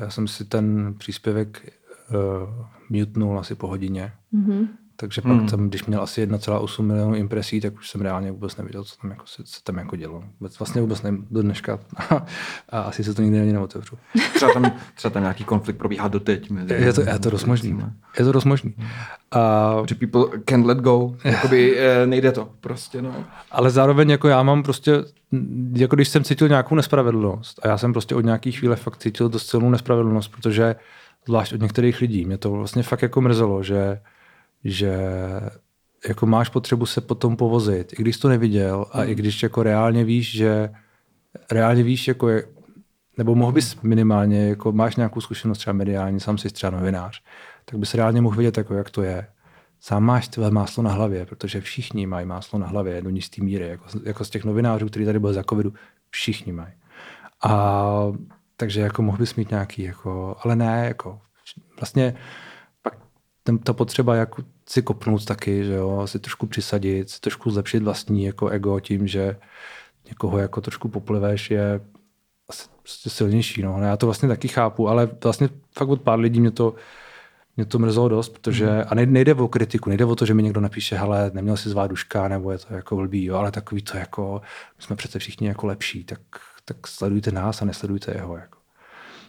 [0.00, 1.72] já jsem si ten příspěvek
[2.10, 4.12] uh, mutenul asi po hodině.
[4.34, 4.68] Mm-hmm.
[5.00, 5.46] Takže pak hmm.
[5.46, 9.10] tam, když měl asi 1,8 milionů impresí, tak už jsem reálně vůbec nevěděl, co tam
[9.10, 10.24] jako, se, co tam jako dělo.
[10.58, 11.78] Vlastně vůbec nevím do dneška
[12.68, 13.98] a asi se to nikdy ani neotevřu.
[14.34, 16.50] Třeba tam, třeba tam nějaký konflikt probíhá doteď.
[16.50, 17.80] Mezi je to, je to dost možný.
[18.18, 18.74] Je to dost možný.
[19.30, 19.72] A...
[19.88, 21.16] Že people can let go.
[21.24, 23.02] Jakoby eh, nejde to prostě.
[23.02, 23.24] No.
[23.50, 24.92] Ale zároveň jako já mám prostě,
[25.72, 29.28] jako když jsem cítil nějakou nespravedlnost a já jsem prostě od nějakých chvíle fakt cítil
[29.28, 30.76] dost silnou nespravedlnost, protože
[31.26, 34.00] zvlášť od některých lidí mě to vlastně fakt jako mrzelo, že
[34.64, 34.96] že
[36.08, 40.04] jako máš potřebu se potom povozit, i když to neviděl a i když jako reálně
[40.04, 40.70] víš, že
[41.50, 42.44] reálně víš, jako je,
[43.18, 47.22] nebo mohl bys minimálně, jako máš nějakou zkušenost třeba mediální, sám jsi třeba novinář,
[47.64, 49.26] tak bys reálně mohl vidět, jako jak to je.
[49.80, 53.68] Sám máš tvé máslo na hlavě, protože všichni mají máslo na hlavě do jistý míry,
[53.68, 55.72] jako, jako z těch novinářů, kteří tady byli za covidu,
[56.10, 56.72] všichni mají.
[57.42, 58.12] A
[58.56, 61.20] takže jako mohl bys mít nějaký, jako, ale ne, jako
[61.80, 62.14] vlastně
[63.50, 67.82] ten, ta potřeba jako si kopnout taky, že jo, si trošku přisadit, si trošku zlepšit
[67.82, 69.36] vlastní jako ego tím, že
[70.08, 71.80] někoho jako trošku popliveš je
[72.48, 73.62] asi prostě silnější.
[73.62, 73.82] No.
[73.82, 76.74] Já to vlastně taky chápu, ale vlastně fakt od pár lidí mě to,
[77.56, 78.84] mě to mrzelo dost, protože, mm.
[78.88, 81.90] a nejde o kritiku, nejde o to, že mi někdo napíše, hele, neměl si zvát
[81.90, 84.42] duška, nebo je to jako blbý, jo, ale takový to jako,
[84.76, 86.20] my jsme přece všichni jako lepší, tak,
[86.64, 88.36] tak sledujte nás a nesledujte jeho.
[88.36, 88.59] Jako.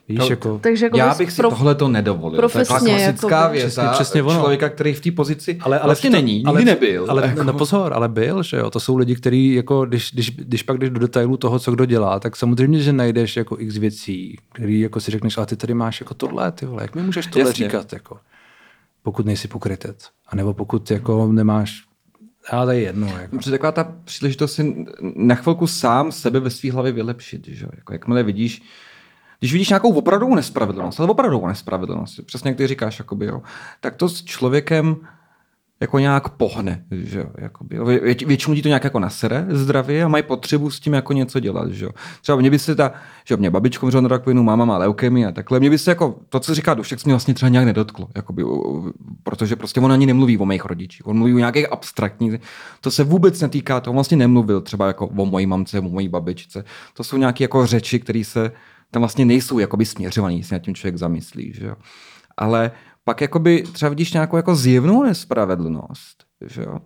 [0.08, 1.54] Víš, to, jako, takže jako já bych si prof...
[1.54, 2.38] tohle to nedovolil.
[2.38, 3.66] Profesně, to je klasická jako věc.
[3.66, 4.40] Přesně, přesně ono.
[4.40, 7.06] člověka, který v té pozici ale, ale vlastně to, není, nikdy ale, nebyl.
[7.10, 7.44] Ale jako...
[7.44, 8.70] no pozor, ale byl, že jo.
[8.70, 11.86] To jsou lidi, kteří, jako, když, když, když pak jdeš do detailu toho, co kdo
[11.86, 15.74] dělá, tak samozřejmě, že najdeš jako x věcí, který jako si řekneš, ale ty tady
[15.74, 17.66] máš jako tohle, ty vole, jak mi můžeš tohle Jasně.
[17.66, 18.18] říkat, jako,
[19.04, 20.10] pokud nejsi pokrytec.
[20.28, 21.84] A nebo pokud jako nemáš
[22.50, 23.08] Ale to je jedno.
[23.08, 23.38] Jako.
[23.38, 24.86] Protože taková ta příležitost si
[25.16, 27.48] na chvilku sám sebe ve své hlavě vylepšit.
[27.48, 27.68] Že?
[27.76, 28.62] Jako jakmile vidíš,
[29.42, 33.42] když vidíš nějakou opravdovou nespravedlnost, ale opravdovou nespravedlnost, přesně jak ty říkáš, jakoby, jo,
[33.80, 34.98] tak to s člověkem
[35.82, 37.26] jako nějak pohne, že jo.
[37.86, 41.40] Vě, většinou ti to nějak jako nasere zdravě a mají potřebu s tím jako něco
[41.40, 41.92] dělat, že jo.
[42.22, 42.92] Třeba mě by se ta,
[43.26, 46.16] že mě babičko umřela na rakovinu, máma má leukemii a takhle, mě by se jako,
[46.30, 48.44] to, co říká Dušek, se mě vlastně třeba nějak nedotklo, jakoby,
[49.24, 52.42] protože prostě on ani nemluví o mých rodičích, on mluví o nějakých abstraktních,
[52.82, 56.10] to se vůbec netýká, to on vlastně nemluvil třeba jako o mojí mamce, o mojí
[56.10, 58.52] babičce, to jsou nějaké jako řeči, které se
[58.92, 61.76] tam vlastně nejsou jakoby směřovaný, si nad tím člověk zamyslí, že jo.
[62.38, 62.72] Ale
[63.04, 66.80] pak jakoby třeba vidíš nějakou jako zjevnou nespravedlnost, že jo?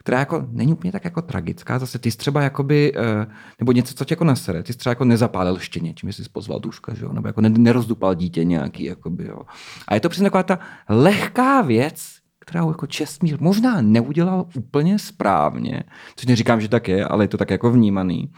[0.00, 1.78] která jako není úplně tak jako tragická.
[1.78, 3.26] Zase ty jsi třeba jakoby, eh,
[3.58, 6.60] nebo něco, co tě jako nasere, ty jsi třeba jako nezapálil štěně, čím jsi pozval
[6.60, 7.12] duška, že jo?
[7.12, 9.42] nebo jako nerozdupal dítě nějaký, jakoby, jo.
[9.88, 15.82] A je to přesně taková ta lehká věc, kterou jako Čestmír možná neudělal úplně správně,
[16.16, 18.32] což neříkám, že tak je, ale je to tak jako vnímaný.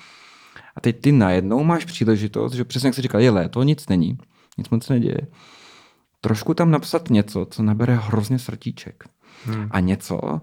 [0.76, 4.18] A teď ty najednou máš příležitost, že přesně jak jsi říkal, je léto, nic není,
[4.58, 5.18] nic moc neděje
[6.22, 9.04] trošku tam napsat něco, co nabere hrozně srdíček.
[9.44, 9.68] Hmm.
[9.70, 10.40] A něco,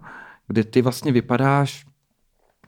[0.47, 1.85] kde ty vlastně vypadáš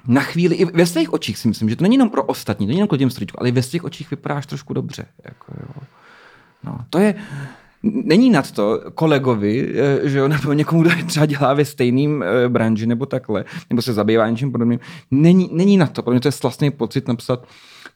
[0.07, 2.67] na chvíli, i ve svých očích si myslím, že to není jenom pro ostatní, to
[2.67, 5.05] není jenom pro těm srdíčku, ale i ve svých očích vypadáš trošku dobře.
[5.25, 5.83] Jako, jo.
[6.63, 7.15] No, to je,
[7.83, 12.49] není nad to kolegovi, eh, že jo, nebo někomu, kdo třeba dělá ve stejným eh,
[12.49, 14.79] branži nebo takhle, nebo se zabývá něčím podobným,
[15.11, 16.03] není, není na to.
[16.03, 17.47] Pro mě to je vlastně pocit napsat,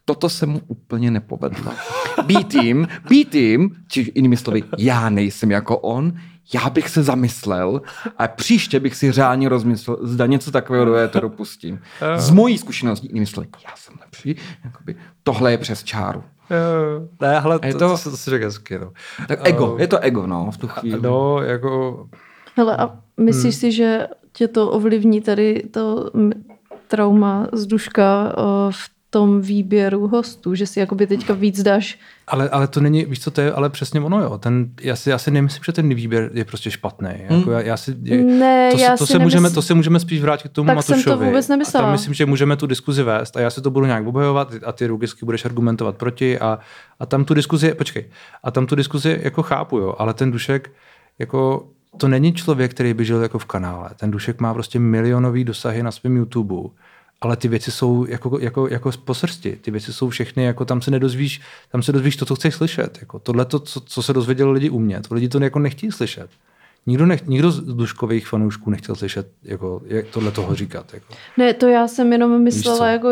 [0.04, 1.72] toto se mu úplně nepovedlo.
[2.26, 6.12] Být jim, být jim, či jinými slovy, já nejsem jako on,
[6.54, 7.82] já bych se zamyslel
[8.18, 11.78] a příště bych si řádně rozmyslel, zda něco takového do éteru pustím.
[12.16, 16.24] Z mojí zkušenosti, jinými slovy, já jsem lepší, jakoby, tohle je přes čáru.
[17.20, 18.92] Ne, ale to, to, to, to si řekl hezky, no.
[19.28, 21.00] Tak ego, uh, je to ego, no, v tu chvíli.
[21.02, 22.06] No, jako...
[22.56, 23.60] Hele, a myslíš hmm.
[23.60, 26.10] si, že tě to ovlivní tady to
[26.88, 28.32] trauma z duška
[28.70, 31.98] v tom výběru hostů, že si jakoby teďka víc dáš.
[32.26, 34.38] Ale, ale to není, víš co, to je ale přesně ono, jo.
[34.38, 37.10] Ten, já, si, já si nemyslím, že ten výběr je prostě špatný.
[37.28, 37.38] Hmm.
[37.38, 40.00] Jako já, já si, je, ne, to, já to, si se můžeme, to se můžeme
[40.00, 41.02] spíš vrátit k tomu tak Matušovi.
[41.02, 41.84] jsem to vůbec nemyslela.
[41.84, 44.52] A tam myslím, že můžeme tu diskuzi vést a já si to budu nějak obhajovat
[44.64, 46.58] a ty logicky budeš argumentovat proti a,
[47.00, 48.04] a tam tu diskuzi, počkej,
[48.42, 50.70] a tam tu diskuzi jako chápu, jo, ale ten Dušek
[51.18, 53.90] jako to není člověk, který by žil jako v kanále.
[53.96, 56.54] Ten Dušek má prostě milionový dosahy na svém YouTube
[57.26, 59.58] ale ty věci jsou jako, jako, jako po srsti.
[59.60, 61.40] Ty věci jsou všechny, jako tam se nedozvíš,
[61.72, 62.98] tam se dozvíš to, co chceš slyšet.
[63.00, 65.92] Jako tohle, to, co, co, se dozvěděli lidi u mě, to lidi to jako nechtějí
[65.92, 66.30] slyšet.
[66.86, 70.94] Nikdo, nech, nikdo z duškových fanoušků nechtěl slyšet, jako, jak tohle toho říkat.
[70.94, 71.14] Jako.
[71.36, 73.08] Ne, to já jsem jenom myslela, jako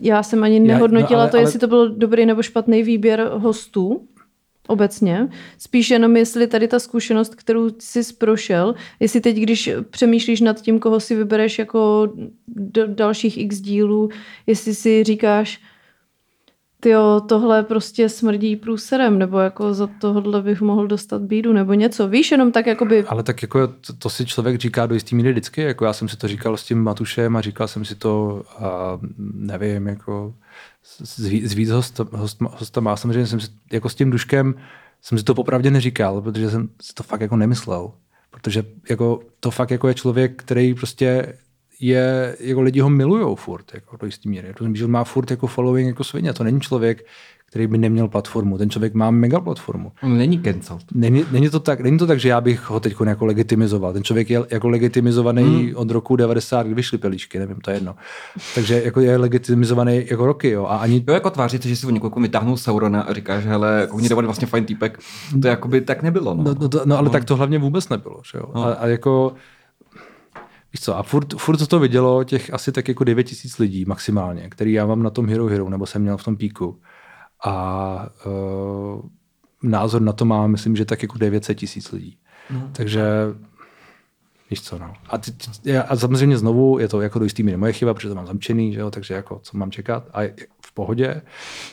[0.00, 1.60] já jsem ani nehodnotila já, no, ale, to, jestli ale...
[1.60, 4.08] to byl dobrý nebo špatný výběr hostů
[4.66, 5.28] obecně.
[5.58, 10.78] Spíš jenom, jestli tady ta zkušenost, kterou jsi prošel, jestli teď, když přemýšlíš nad tím,
[10.78, 12.12] koho si vybereš jako
[12.48, 14.08] do dalších x dílů,
[14.46, 15.60] jestli si říkáš,
[16.84, 22.08] jo, tohle prostě smrdí průserem, nebo jako za tohle bych mohl dostat bídu, nebo něco.
[22.08, 23.04] Víš, jenom tak jakoby...
[23.04, 26.08] Ale tak jako to, to si člověk říká do jistý míry vždycky, jako já jsem
[26.08, 28.98] si to říkal s tím Matušem a říkal jsem si to a
[29.34, 30.34] nevím, jako
[30.94, 32.96] s, s víc host, host, hostama.
[32.96, 34.54] Samozřejmě jsem si, jako s tím Duškem
[35.02, 37.92] jsem si to popravdě neříkal, protože jsem si to fakt jako nemyslel.
[38.30, 41.38] Protože jako, to fakt jako je člověk, který prostě
[41.80, 44.54] je, jako lidi ho milujou furt, jako do jistý míry.
[44.54, 46.32] To že má furt jako following jako svině.
[46.32, 47.06] To není člověk,
[47.56, 48.58] který by neměl platformu.
[48.58, 49.92] Ten člověk má mega platformu.
[50.02, 50.78] On není cancel.
[50.94, 53.92] Není, není, to tak, není to tak, že já bych ho teď jako legitimizoval.
[53.92, 55.76] Ten člověk je jako legitimizovaný hmm.
[55.76, 57.94] od roku 90, kdy vyšly pelíšky, nevím, to je jedno.
[58.54, 60.66] Takže jako je legitimizovaný jako roky, jo.
[60.66, 61.04] A ani...
[61.08, 64.46] Jo, jako tváří že si o někoho vytáhnul Saurona a říkáš, hele, oni jako vlastně
[64.46, 64.98] fajn týpek.
[65.42, 66.34] To jako by tak nebylo.
[66.34, 67.10] No, no, no, to, no ale no.
[67.10, 68.44] tak to hlavně vůbec nebylo, že jo.
[68.54, 68.64] No.
[68.64, 69.32] A, a, jako
[70.72, 74.48] Víš co, a furt, furt to vidělo těch asi tak jako 9 tisíc lidí maximálně,
[74.48, 76.80] který já mám na tom Hero Hero, nebo jsem měl v tom píku.
[77.44, 79.00] A uh,
[79.62, 82.18] názor na to má, myslím, že tak jako 900 tisíc lidí.
[82.50, 82.70] No.
[82.72, 83.02] Takže
[84.50, 84.94] víš co, no.
[85.10, 85.32] A, ty,
[85.78, 88.72] a samozřejmě znovu je to jako do jistý míry moje chyba, protože to mám zamčený,
[88.72, 90.20] že jo, takže jako co mám čekat a
[90.66, 91.22] v pohodě.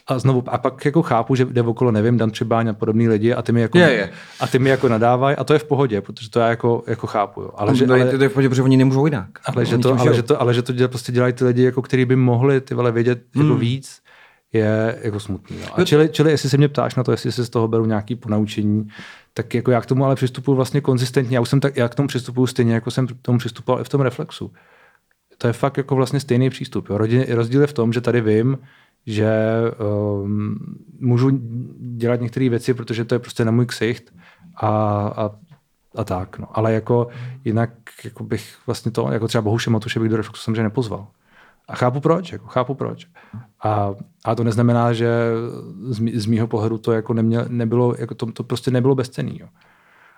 [0.07, 3.33] A znovu, a pak jako chápu, že jde okolo, nevím, Dan Třebáň a podobný lidi
[3.33, 4.11] a ty mi jako, je, je.
[4.39, 7.07] A ty mi jako nadávají a to je v pohodě, protože to já jako, jako
[7.07, 7.41] chápu.
[7.41, 7.51] Jo.
[7.55, 9.29] Ale, že, ale, to je v pohodě, protože oni nemůžou jinak.
[9.45, 11.81] Ale, že to, ale, že to, ale že to děl, prostě dělají ty lidi, jako,
[11.81, 13.47] který by mohli ty vole vědět jako hmm.
[13.47, 14.01] jako víc,
[14.53, 15.57] je jako smutný.
[15.61, 15.79] No.
[15.79, 18.15] A čili, čili, jestli se mě ptáš na to, jestli se z toho beru nějaký
[18.15, 18.87] ponaučení,
[19.33, 21.37] tak jako já k tomu ale přistupuji vlastně konzistentně.
[21.37, 23.83] Já už jsem tak, já k tomu přistupuji stejně, jako jsem k tomu přistupoval i
[23.83, 24.53] v tom reflexu.
[25.37, 26.89] To je fakt jako vlastně stejný přístup.
[26.89, 26.97] Jo.
[27.29, 28.57] rozdíl je v tom, že tady vím,
[29.05, 29.31] že
[30.23, 30.57] um,
[30.99, 31.31] můžu
[31.79, 34.13] dělat některé věci, protože to je prostě na můj ksicht
[34.55, 34.69] a,
[35.15, 35.31] a
[35.95, 36.39] a tak.
[36.39, 36.47] No.
[36.53, 37.07] Ale jako
[37.45, 37.69] jinak
[38.03, 41.07] jako bych vlastně to, jako třeba Bohuše Matuše bych do Reflexu samozřejmě nepozval.
[41.67, 43.07] A chápu proč, jako chápu proč.
[43.63, 43.95] A,
[44.25, 45.09] a to neznamená, že
[45.85, 49.37] z, mý, z mýho pohledu to jako neměl, nebylo, jako to, to prostě nebylo bezcený.
[49.39, 49.47] Jo.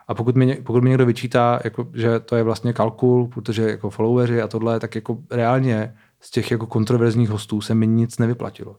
[0.08, 3.89] A pokud mi, pokud mi někdo vyčítá, jako, že to je vlastně kalkul, protože jako
[3.89, 8.75] followeri a tohle, tak jako reálně z těch jako kontroverzních hostů se mi nic nevyplatilo.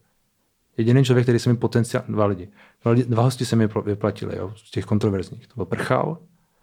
[0.76, 2.48] Jediný člověk, který se mi potenciálně, dva lidi,
[2.82, 5.46] dva, lidi, dva hosti se mi vyplatili, jo, z těch kontroverzních.
[5.46, 6.18] To byl Prchal,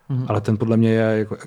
[0.10, 0.26] mm-hmm.
[0.28, 1.38] ale ten podle mě je jako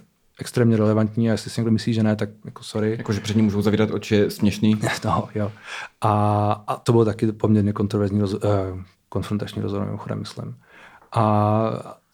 [0.40, 2.94] extrémně relevantní a jestli si někdo myslí, že ne, tak jako sorry.
[2.98, 4.80] Jako, že před ním můžou zavírat oči, je směšný.
[5.04, 5.52] no, jo.
[6.00, 6.12] A,
[6.66, 8.40] a to bylo taky poměrně kontroverzní, roz, uh,
[9.08, 10.56] konfrontační rozhovor, mimochodem, myslím.
[11.12, 11.22] A,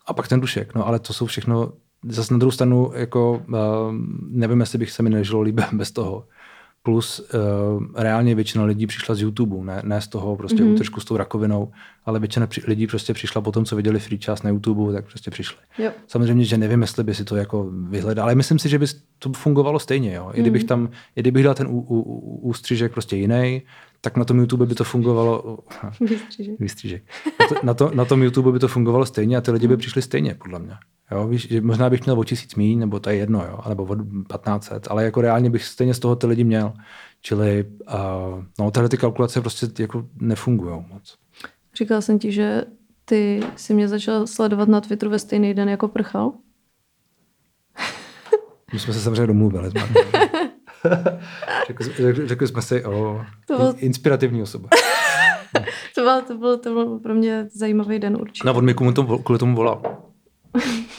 [0.07, 1.73] a pak ten dušek, no ale to jsou všechno,
[2.09, 3.95] zase na druhou stranu, jako uh,
[4.29, 6.25] nevím, jestli bych se mi nežilo líbit bez toho.
[6.85, 10.77] Plus uh, reálně většina lidí přišla z YouTube, ne, ne z toho prostě mm-hmm.
[10.77, 11.73] trošku s tou rakovinou,
[12.05, 15.05] ale většina při, lidí prostě přišla po tom, co viděli free čas na YouTube, tak
[15.05, 15.57] prostě přišli.
[15.79, 15.97] Yep.
[16.07, 18.87] Samozřejmě, že nevím, jestli by si to jako vyhledal, ale myslím si, že by
[19.19, 20.15] to fungovalo stejně.
[20.15, 20.31] Jo?
[20.35, 20.67] I kdybych mm-hmm.
[20.67, 22.03] tam, i kdybych dal ten ú, ú,
[22.49, 23.63] ústřižek prostě jiný,
[24.01, 25.59] tak na tom YouTube by to fungovalo.
[26.01, 26.61] Výstřížek.
[26.61, 27.03] Výstřížek.
[27.41, 29.77] Na, to, na, to, na tom YouTube by to fungovalo stejně a ty lidi by
[29.77, 30.75] přišli stejně, podle mě.
[31.13, 33.83] Jo, víš, že možná bych měl o tisíc míň, nebo to je jedno, jo, nebo
[33.83, 36.73] o 1500, ale jako reálně bych stejně z toho ty lidi měl.
[37.21, 41.19] Čili uh, no, tyhle ty kalkulace prostě jako nefungují moc.
[41.75, 42.65] Říkal jsem ti, že
[43.05, 46.33] ty si mě začal sledovat na Twitteru ve stejný den jako prchal?
[48.73, 49.71] My jsme se samozřejmě domluvili.
[51.67, 53.75] řekli, řekli jsme si o to byl...
[53.77, 54.69] inspirativní osoba.
[55.95, 58.47] to, byl, to, byl, to byl pro mě zajímavý den určitě.
[58.47, 59.83] No, on mi kvůli tomu, kvůli tomu volal.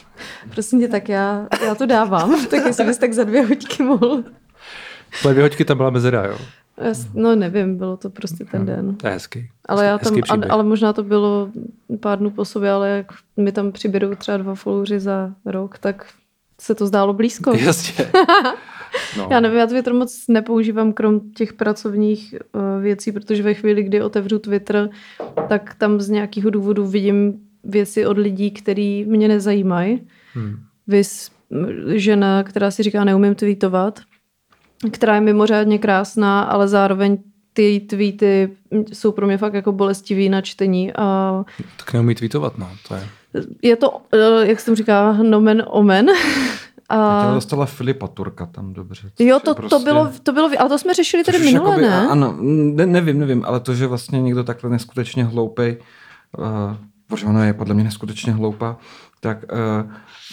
[0.49, 2.45] Prosím tě, tak já, já to dávám.
[2.49, 4.23] tak jestli bys tak za dvě hoďky mohl.
[5.21, 6.37] Po dvě hoďky tam byla mezera, jo?
[7.13, 8.95] No nevím, bylo to prostě ten den.
[8.95, 9.49] To je hezký.
[9.65, 11.49] Ale, já tam, ale možná to bylo
[11.99, 16.05] pár dnů po sobě, ale jak mi tam přiběrou třeba dva followři za rok, tak
[16.61, 17.53] se to zdálo blízko.
[17.57, 18.05] Jasně.
[19.17, 19.27] No.
[19.31, 24.01] Já nevím, já Twitter moc nepoužívám krom těch pracovních uh, věcí, protože ve chvíli, kdy
[24.01, 24.89] otevřu Twitter,
[25.49, 30.07] tak tam z nějakého důvodu vidím věci od lidí, který mě nezajímají.
[30.33, 30.55] Hmm.
[30.87, 31.31] Vys
[31.95, 33.99] žena, která si říká neumím tweetovat,
[34.91, 37.17] která je mimořádně krásná, ale zároveň
[37.53, 38.49] ty tweety
[38.93, 40.93] jsou pro mě fakt jako bolestivý na čtení.
[40.93, 41.43] A...
[41.77, 42.69] Tak neumí tweetovat, no.
[42.87, 43.07] To je...
[43.61, 46.09] je to, eh, jak jsem říká, nomen omen.
[46.89, 47.23] A...
[47.25, 49.11] Já dostala Filipa Turka tam dobře.
[49.19, 49.75] Jo, to, prostě...
[49.75, 52.07] to, bylo, to bylo, ale to jsme řešili tady minule, jakoby, ne?
[52.07, 55.77] Ano, ne, nevím, nevím, ale to, že vlastně někdo takhle neskutečně hloupej,
[56.37, 56.45] uh,
[57.15, 58.77] protože ona je podle mě neskutečně hloupá,
[59.19, 59.37] tak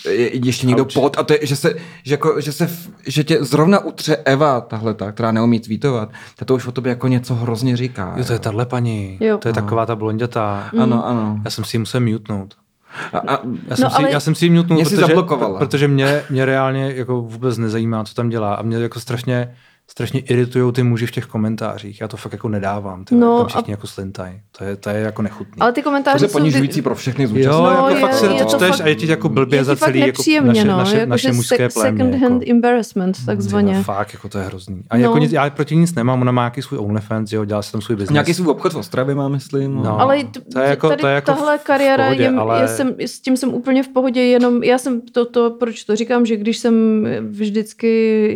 [0.04, 0.94] uh, je ještě někdo Auč.
[0.94, 2.70] pod a to je, že se, že, jako, že, se,
[3.06, 6.90] že tě zrovna utře Eva, tahle ta, která neumí tweetovat, tak to už o tobě
[6.90, 8.14] jako něco hrozně říká.
[8.16, 9.38] Jo, to je tahle paní, jo.
[9.38, 9.62] to je no.
[9.62, 10.70] taková ta blondětá.
[10.72, 10.80] Mm.
[10.80, 11.40] Ano, ano.
[11.44, 12.54] Já jsem si ji musel mutnout.
[13.12, 13.38] A, a,
[13.68, 14.10] já, jsem no, si, ale...
[14.10, 15.14] já jsem si ji mutnul, protože,
[15.58, 19.54] protože mě, mě reálně jako vůbec nezajímá, co tam dělá a mě jako strašně
[19.90, 22.00] strašně iritují ty muži v těch komentářích.
[22.00, 23.04] Já to fakt jako nedávám.
[23.04, 23.76] Ty, no, tam všichni a...
[23.76, 24.40] jako slintaj.
[24.58, 25.60] To je, to je jako nechutný.
[25.60, 26.82] Ale ty komentáře to je ponižující ty...
[26.82, 27.56] pro všechny zúčastněné.
[27.56, 29.76] Jo, no, jako je, fakt se to čteš a je ti jako blbě je za
[29.76, 32.04] celý jako naše, no, naše, jako naše mužské se, plémě.
[32.04, 32.50] Second hand jako.
[32.50, 33.74] embarrassment, takzvaně.
[33.74, 34.82] No, fakt, jako to je hrozný.
[34.90, 35.02] A no.
[35.02, 37.80] jako nic, já proti nic nemám, ona má nějaký svůj OnlyFans, jo, dělá si tam
[37.80, 38.12] svůj business.
[38.12, 39.74] Nějaký svůj obchod v Ostravě má, myslím.
[39.74, 39.82] No.
[39.82, 40.00] no.
[40.00, 42.68] Ale to je jako, to je jako tahle kariéra, je, ale...
[42.68, 46.26] jsem, s tím jsem úplně v pohodě, jenom já jsem to, to, proč to říkám,
[46.26, 47.90] že když jsem vždycky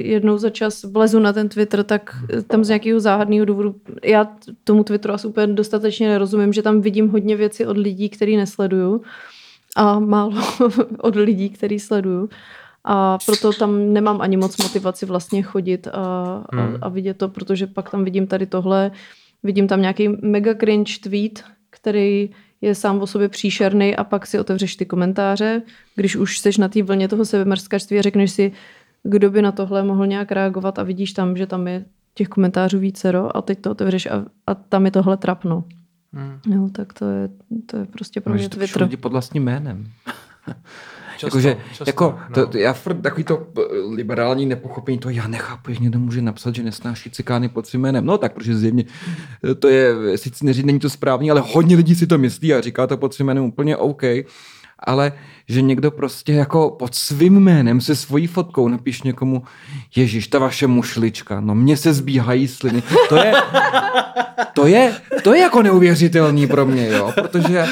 [0.05, 4.29] jednou za čas vlezu na ten Twitter, tak tam z nějakého záhadného důvodu, já
[4.65, 9.03] tomu Twitteru asi úplně dostatečně nerozumím, že tam vidím hodně věcí od lidí, který nesleduju
[9.77, 10.33] a málo
[10.99, 12.29] od lidí, který sleduju.
[12.85, 16.75] A proto tam nemám ani moc motivaci vlastně chodit a, hmm.
[16.75, 18.91] a, a vidět to, protože pak tam vidím tady tohle,
[19.43, 22.31] vidím tam nějaký mega cringe tweet, který
[22.61, 25.63] je sám o sobě příšerný a pak si otevřeš ty komentáře,
[25.97, 28.53] když už jsi na té vlně toho sebemrskačství a řekneš si,
[29.05, 32.79] kdo by na tohle mohl nějak reagovat a vidíš tam, že tam je těch komentářů
[32.79, 35.65] vícero a teď to otevřeš a, a tam je tohle trapno.
[36.13, 36.41] Hmm.
[36.47, 37.29] Jo, tak to je,
[37.67, 38.83] to je prostě pro mě Twitter.
[38.83, 39.87] lidi pod vlastním jménem.
[41.19, 42.47] Často, Jakože, často, jako, no.
[42.47, 43.63] to, já furt takový to eh,
[43.95, 48.07] liberální nepochopení, to já nechápu, jak někdo může napsat, že nesnáší cikány pod svým jménem.
[48.07, 48.85] No tak, protože zjevně
[49.51, 52.61] eh, to je, sice neří, není to správný, ale hodně lidí si to myslí a
[52.61, 54.03] říká to pod svým jménem úplně OK
[54.85, 55.13] ale
[55.49, 59.43] že někdo prostě jako pod svým jménem se svojí fotkou napíš někomu,
[59.97, 62.83] Ježíš, ta vaše mušlička, no mně se zbíhají sliny.
[63.09, 63.33] To je,
[64.55, 67.67] to je, to je jako neuvěřitelný pro mě, jo, protože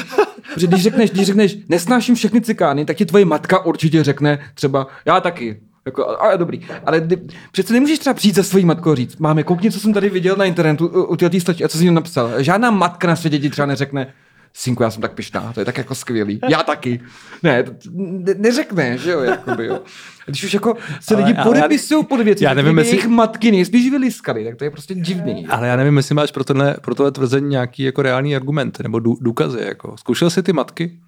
[0.53, 4.87] protože když řekneš, když řekneš, nesnáším všechny cikány, tak ti tvoje matka určitě řekne třeba,
[5.05, 6.61] já taky, jako, ale dobrý.
[6.85, 7.17] Ale kdy,
[7.51, 10.45] přece nemůžeš třeba přijít za svojí matkou říct, máme, koukni, co jsem tady viděl na
[10.45, 12.31] internetu u, u této a co jsi jim napsal.
[12.37, 14.13] Žádná matka na světě ti třeba neřekne,
[14.53, 16.39] synku, já jsem tak pišná, to je tak jako skvělý.
[16.49, 17.01] Já taky.
[17.43, 19.81] Ne, ne neřekne, že jo, jakoby, jo.
[20.25, 22.95] Když už jako se lidi podepisují pod věci, já nevím, jestli...
[22.95, 25.47] jejich matky nejspíš vyliskali, tak to je prostě divný.
[25.47, 28.99] Ale já nevím, jestli máš pro tohle, pro tohle tvrzení nějaký jako reální argumenty nebo
[28.99, 29.59] důkazy.
[29.61, 29.97] Jako.
[29.97, 30.99] Zkoušel jsi ty matky?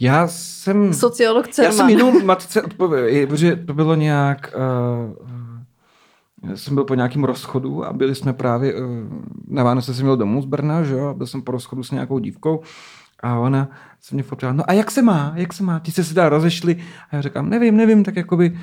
[0.00, 0.94] Já jsem...
[0.94, 1.72] Sociolog Cerman.
[1.72, 4.54] Já jsem jinou matce odpověděl, protože to bylo nějak...
[4.56, 5.31] Uh,
[6.54, 8.80] jsem byl po nějakém rozchodu a byli jsme právě, uh,
[9.48, 11.90] na Vánoce jsem měl domů z Brna, že jo, a byl jsem po rozchodu s
[11.90, 12.62] nějakou dívkou
[13.20, 13.68] a ona
[14.00, 16.76] se mě poptala, no a jak se má, jak se má, jste se teda rozešli
[17.10, 18.58] a já říkám, nevím, nevím, tak jakoby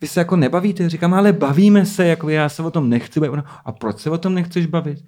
[0.00, 3.44] vy se jako nebavíte, říkám, ale bavíme se, jako já se o tom nechci bavit.
[3.64, 5.04] A proč se o tom nechceš bavit?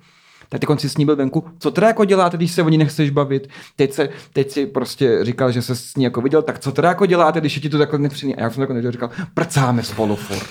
[0.48, 1.44] Tak ty konci s ní byl venku.
[1.58, 3.48] Co teda jako děláte, když se o ní nechceš bavit?
[3.76, 6.88] Teď, se, teď si prostě říkal, že se s ní jako viděl, tak co teda
[6.88, 8.36] jako děláte, když je ti to takhle nepřiní?
[8.36, 10.46] A já jsem jako nevěděl, říkal, prcáme spolu furt.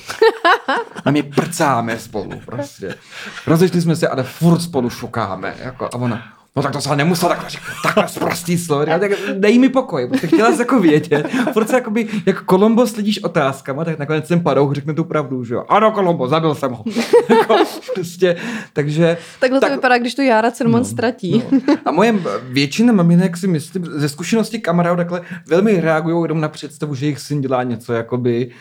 [1.06, 2.96] A my prcáme spolu prostě.
[3.48, 5.56] Rozešli jsme se, ale furt spolu šukáme.
[5.64, 6.24] Jako, a ona,
[6.58, 8.86] No tak to se nemusel takhle říkat, takhle zprostý slovo.
[8.86, 11.28] Tak dej mi pokoj, protože chtěla jsi jako vědět.
[11.54, 15.54] Furt se jakoby, jak Kolombo sledíš otázkama, tak nakonec ten padouch řekne tu pravdu, že
[15.54, 15.66] jo.
[15.70, 16.84] Ano, Kolombo, zabil jsem ho.
[17.30, 17.56] jako,
[17.94, 18.36] prostě,
[18.74, 19.18] takže...
[19.40, 21.44] Takhle tak, to vypadá, když to Jára Cermon no, ztratí.
[21.52, 21.76] No.
[21.86, 26.96] A moje většina maminek si myslím, ze zkušenosti kamarádů takhle velmi reagují jenom na představu,
[26.96, 28.52] že jejich syn dělá něco jakoby...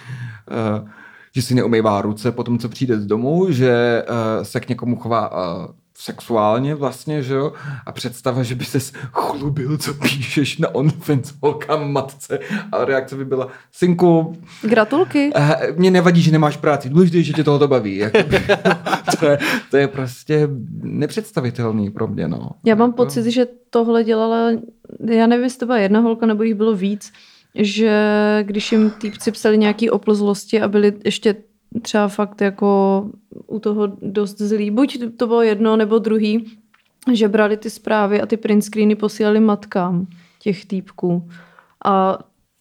[0.81, 0.89] Uh,
[1.37, 4.97] že si neumývá ruce po tom, co přijde z domu, že uh, se k někomu
[4.97, 5.67] chová uh,
[5.99, 7.53] sexuálně vlastně, že jo?
[7.87, 12.39] A představa, že by ses chlubil, co píšeš na OnlyFans holkám matce
[12.73, 14.37] a reakce by byla, synku...
[14.63, 15.33] Gratulky.
[15.35, 17.97] Eh, Mně nevadí, že nemáš práci, důležité, že tě tohoto baví.
[17.97, 18.43] Jakoby,
[19.21, 19.39] to, je,
[19.71, 20.49] to je prostě
[20.83, 22.51] nepředstavitelný pro mě, no.
[22.65, 24.51] Já mám pocit, že tohle dělala,
[25.11, 27.13] já nevím, jestli to byla jedna holka, nebo jich bylo víc,
[27.55, 27.99] že
[28.43, 31.37] když jim týpci psali nějaký oplzlosti a byli ještě
[31.83, 33.11] třeba fakt jako
[33.47, 34.71] u toho dost zlý.
[34.71, 36.59] Buď to bylo jedno nebo druhý,
[37.13, 40.07] že brali ty zprávy a ty print screeny posílali matkám
[40.39, 41.29] těch týpků.
[41.85, 42.19] A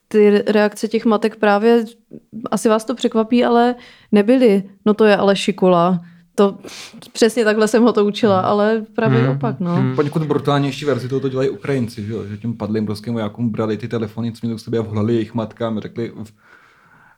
[0.07, 1.86] ty reakce těch matek právě,
[2.51, 3.76] asi vás to překvapí, ale
[4.11, 4.64] nebyly.
[4.86, 5.99] No to je ale šikola.
[6.36, 6.57] To
[7.11, 8.45] přesně takhle jsem ho to učila, hmm.
[8.45, 9.36] ale právě hmm.
[9.36, 9.59] opak.
[9.59, 9.76] No.
[9.76, 9.95] Hmm.
[9.95, 13.88] Poněkud brutálnější verzi toho to dělají Ukrajinci, že, že těm padlým ruským vojákům brali ty
[13.88, 16.11] telefony, co měli u sebe a volali jejich matkám a řekli,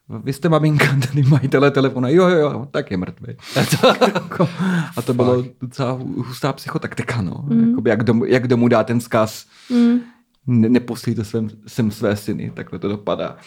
[0.09, 2.07] vy jste maminka, tady majitele telefonu.
[2.09, 3.35] Jo, jo, jo, tak je mrtvý.
[4.97, 7.45] a to bylo docela hustá psychotaktika, no.
[7.47, 7.69] Mm.
[7.69, 9.45] Jakoby jak, domů, jak domů dá ten zkaz.
[9.69, 9.99] Mm.
[10.47, 13.37] Ne, neposlíte sem, sem své syny, takhle to dopadá.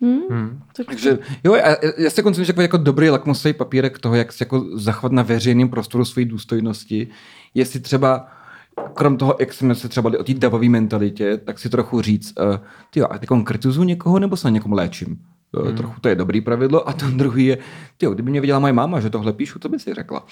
[0.00, 0.20] Hmm.
[0.30, 0.62] Hmm.
[0.86, 4.78] Takže jo, já, já se koncentuji jako, jako dobrý lakmusový papírek toho, jak se jako
[4.78, 7.08] zachovat na veřejném prostoru své důstojnosti.
[7.54, 8.28] Jestli třeba
[8.94, 12.56] krom toho, jak jsme se třeba o té davové mentalitě, tak si trochu říct, uh,
[12.90, 15.18] ty jo, a teď kritizuju někoho nebo se na někom léčím?
[15.54, 15.76] Hmm.
[15.76, 16.88] Trochu to je dobrý pravidlo.
[16.88, 17.58] A ten druhý je,
[17.96, 20.26] tyjo, kdyby mě viděla moje máma, že tohle píšu, co by si řekla.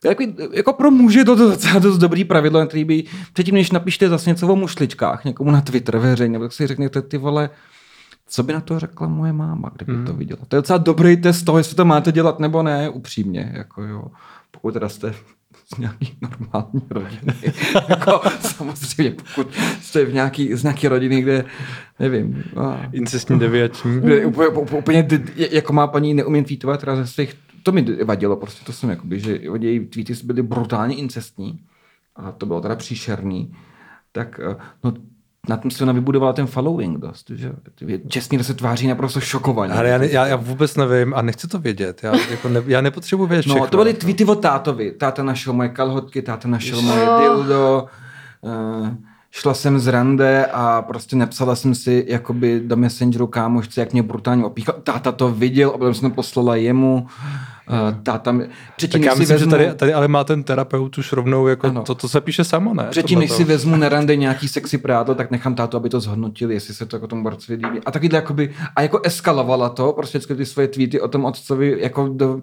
[0.00, 3.70] To je jako, jako pro muže to docela dost dobrý pravidlo, který by předtím, než
[3.70, 7.50] napíšte zase něco o mušličkách někomu na Twitter veřejně, tak si řeknete, ty vole,
[8.26, 10.06] co by na to řekla moje máma, kdyby hmm.
[10.06, 10.40] to viděla.
[10.48, 13.52] To je docela dobrý test toho, jestli to máte dělat nebo ne, upřímně.
[13.54, 14.04] Jako jo.
[14.50, 15.14] Pokud teda jste
[15.74, 17.34] z nějaký normální rodiny.
[17.88, 19.48] jako, samozřejmě, pokud
[19.80, 21.44] jste v nějaký, z nějaké rodiny, kde,
[21.98, 22.44] nevím.
[22.56, 24.00] A, Incestní deviační.
[24.00, 28.64] Kde, úplně, úplně, jako má paní neumím tweetovat, teda ze svých, to mi vadilo, prostě
[28.64, 31.60] to jsem jakoby, že její tweety byly brutálně incestní
[32.16, 33.54] a to bylo teda příšerný,
[34.12, 34.92] tak eh, no,
[35.48, 37.52] na tom ona vybudovala ten following dost, že
[38.08, 39.74] Čestný se tváří naprosto šokovaně.
[39.74, 42.00] Ale já, ne, já, já, vůbec nevím a nechci to vědět.
[42.02, 44.92] Já, jako ne, já nepotřebuji vědět No, to byly tweety od tátovi.
[44.92, 47.86] Táta našel moje kalhotky, táta našel moje dildo.
[48.40, 48.88] Uh,
[49.30, 54.02] šla jsem z rande a prostě nepsala jsem si jakoby do Messengeru kámošce, jak mě
[54.02, 54.74] brutálně opíchal.
[54.82, 57.02] Táta to viděl a potom jsem to poslala jemu.
[57.02, 57.08] Uh,
[58.02, 58.36] táta,
[58.76, 61.66] předtím, tak já myslím, vezmu, že tady, tady ale má ten terapeut už rovnou, jako
[61.66, 61.82] ano.
[61.82, 62.86] to, to se píše samo, ne?
[62.90, 66.50] Předtím, než si vezmu na rande nějaký sexy prádlo, tak nechám tátu, aby to zhodnotil,
[66.50, 67.80] jestli se to jako tomu borcovi líbí.
[67.86, 72.08] A taky jakoby, a jako eskalovala to, prostě ty svoje tweety o tom otcovi jako
[72.08, 72.40] do,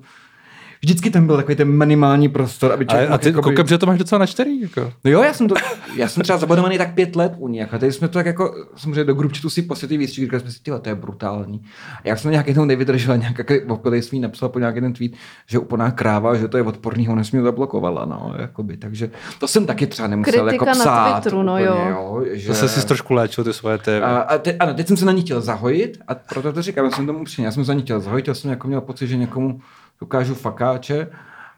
[0.81, 3.11] vždycky tam byl takový ten minimální prostor, aby člověk...
[3.11, 3.43] A, a ty jakoby...
[3.43, 4.93] koukám, že to máš docela čtyři, jako.
[5.03, 5.55] No jo, já jsem, to,
[5.95, 7.73] já jsem třeba zabudovaný tak pět let u nich.
[7.73, 10.59] A teď jsme to tak jako, samozřejmě do grupčitu si posvětí výstřih, říkali jsme si,
[10.63, 11.61] to je brutální.
[12.03, 13.35] A já jsem nějak jednou nevydržel, nějak
[13.67, 15.11] opilý svý napsal po nějaký ten tweet,
[15.47, 18.77] že úplná kráva, že to je odporný, ho nesmí zablokovala, no, jakoby.
[18.77, 19.09] Takže
[19.39, 21.09] to jsem taky třeba nemusel Kritika jako psát.
[21.09, 21.87] Na Twitteru, no úplně, jo.
[21.89, 22.53] jo že...
[22.53, 24.05] Zase si trošku léčil ty svoje témy.
[24.05, 26.85] A, a te, ano, teď jsem se na ní chtěl zahojit a proto to říkám,
[26.85, 28.81] já jsem tomu upřímně, já jsem se na ní chtěl zahojit, já jsem jako měl
[28.81, 29.59] pocit, že někomu
[30.01, 31.07] dokážu fakáče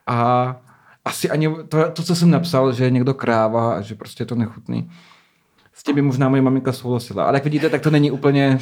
[0.07, 0.55] a
[1.05, 4.35] asi ani to, to, co jsem napsal, že někdo kráva a že prostě je to
[4.35, 4.91] nechutný.
[5.73, 7.23] S tím by možná moje maminka souhlasila.
[7.23, 8.59] Ale jak vidíte, tak to není úplně...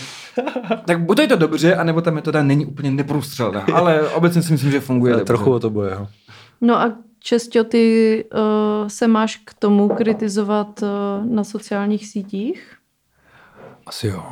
[0.85, 3.61] Tak buď je to dobře, anebo ta metoda není úplně neprůstřelná.
[3.73, 5.25] Ale obecně si myslím, že funguje dobře.
[5.25, 5.97] Trochu o to boje.
[6.61, 12.75] No a Često ty uh, se máš k tomu kritizovat uh, na sociálních sítích?
[13.85, 14.23] Asi jo.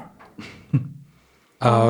[1.60, 1.84] A,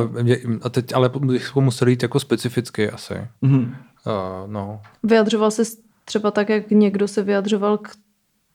[0.61, 3.13] a teď, ale bych musel jít jako specificky asi.
[3.43, 3.75] Mm-hmm.
[4.07, 4.81] Uh, no.
[5.03, 5.63] Vyjadřoval se
[6.05, 7.89] třeba tak, jak někdo se vyjadřoval k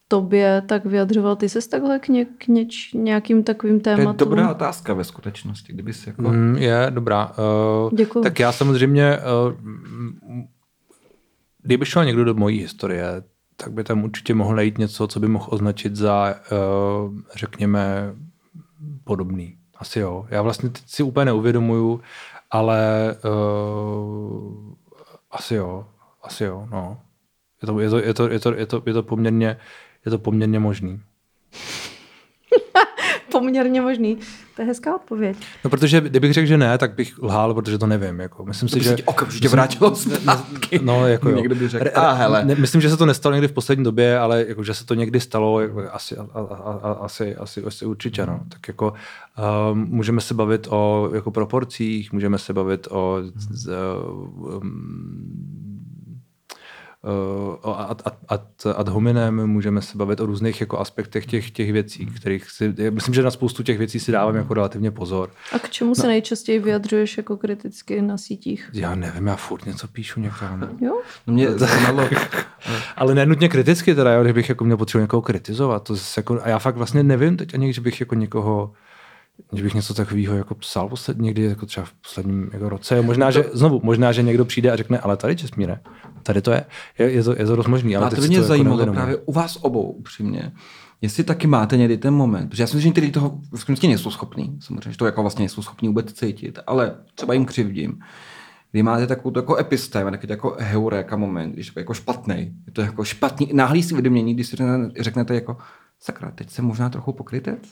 [0.08, 4.16] tobě, tak vyjadřoval ty se takhle k, ně, k něč, nějakým takovým tématům?
[4.16, 6.22] To je dobrá otázka ve skutečnosti, kdyby si jako...
[6.22, 7.32] Mm, je, dobrá.
[7.84, 8.22] Uh, Děkuju.
[8.22, 9.52] Tak já samozřejmě, uh,
[11.62, 13.22] kdyby šel někdo do mojí historie,
[13.56, 16.34] tak by tam určitě mohl najít něco, co by mohl označit za,
[17.04, 18.14] uh, řekněme,
[19.04, 19.56] podobný.
[19.82, 20.26] Asi jo.
[20.28, 22.00] Já vlastně teď si úplně neuvědomuju,
[22.50, 22.80] ale
[23.24, 24.74] uh,
[25.30, 25.86] asi jo.
[26.22, 27.00] Asi jo, no.
[27.62, 29.56] Je to, je to, je to, je to, je to, je to poměrně,
[30.04, 31.00] je to poměrně možný.
[33.32, 34.18] poměrně možný.
[34.56, 35.36] To je hezká odpověď.
[35.64, 38.20] No, protože kdybych řekl, že ne, tak bych lhal, protože to nevím.
[38.20, 38.44] Jako.
[38.44, 38.96] Myslím to si, že...
[39.04, 40.80] okamžitě vrátilo zpátky.
[40.82, 41.36] No, jako jo.
[41.36, 42.44] Někdo by řekl, a hele.
[42.44, 44.94] Ne, myslím, že se to nestalo někdy v poslední době, ale jako, že se to
[44.94, 48.26] někdy stalo, jako, asi, a, a, a, asi, asi, asi určitě.
[48.26, 48.40] No.
[48.48, 48.92] Tak jako
[49.72, 53.18] um, můžeme se bavit o jako proporcích, můžeme se bavit o
[53.50, 53.70] z,
[54.62, 55.61] um,
[57.62, 62.06] ad, ad, ad, ad hominem, můžeme se bavit o různých jako aspektech těch, těch věcí,
[62.06, 65.30] kterých si, já myslím, že na spoustu těch věcí si dávám jako relativně pozor.
[65.52, 66.08] A k čemu se no.
[66.08, 68.70] nejčastěji vyjadřuješ jako kriticky na sítích?
[68.72, 70.68] Já nevím, já furt něco píšu někam.
[70.80, 71.02] Jo?
[71.26, 72.08] No mě zajímalo.
[72.96, 75.82] Ale nenutně kriticky teda, jo, kdybych jako měl potřebu někoho kritizovat.
[75.82, 78.72] To jako, a já fakt vlastně nevím teď ani, že bych jako někoho
[79.52, 83.02] že bych něco takového jako psal posled, někdy jako třeba v posledním jako roce.
[83.02, 85.80] Možná, že znovu, možná, že někdo přijde a řekne, ale tady Česmíre,
[86.22, 86.64] tady to je.
[86.98, 87.96] Je, je, to, je to dost možný.
[87.96, 90.52] Ale to mě to zajímalo jako právě u vás obou upřímně.
[91.00, 93.58] Jestli taky máte někdy ten moment, protože já si myslím, že ty lidi toho v
[93.58, 97.44] skutečnosti nejsou schopní, samozřejmě, že to jako vlastně nejsou schopní vůbec cítit, ale třeba jim
[97.44, 97.98] křivdím.
[98.72, 102.34] Vy máte takovou jako epistém, takový jako heureka moment, když jako špatný.
[102.66, 104.56] Je to jako špatný, náhlý si uvědomění, když si
[105.00, 105.56] řeknete jako
[106.00, 107.62] sakra, teď jsem možná trochu pokrytec,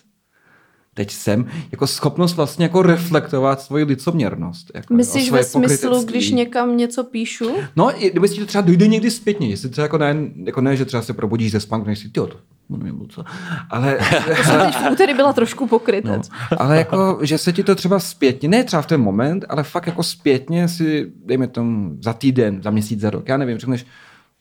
[1.00, 4.70] teď jsem, jako schopnost vlastně jako reflektovat svoji licoměrnost.
[4.74, 7.50] Jako, Myslíš ve smyslu, když někam něco píšu?
[7.76, 10.84] No, kdyby si to třeba dojde někdy zpětně, jestli třeba jako ne, jako ne že
[10.84, 12.20] třeba se probudíš ze spánku, než si, ty
[12.68, 13.24] nevím, co.
[13.70, 13.98] Ale...
[14.36, 16.28] to jsem teď v úterý byla trošku pokrytec.
[16.28, 19.62] No, ale jako, že se ti to třeba zpětně, ne třeba v ten moment, ale
[19.62, 23.86] fakt jako zpětně si, dejme tomu, za týden, za měsíc, za rok, já nevím, řekneš,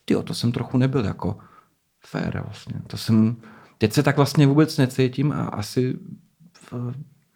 [0.06, 1.38] ty to jsem trochu nebyl jako
[2.06, 2.76] fér vlastně.
[2.88, 3.36] To jsem,
[3.78, 5.96] teď se tak vlastně vůbec necítím a asi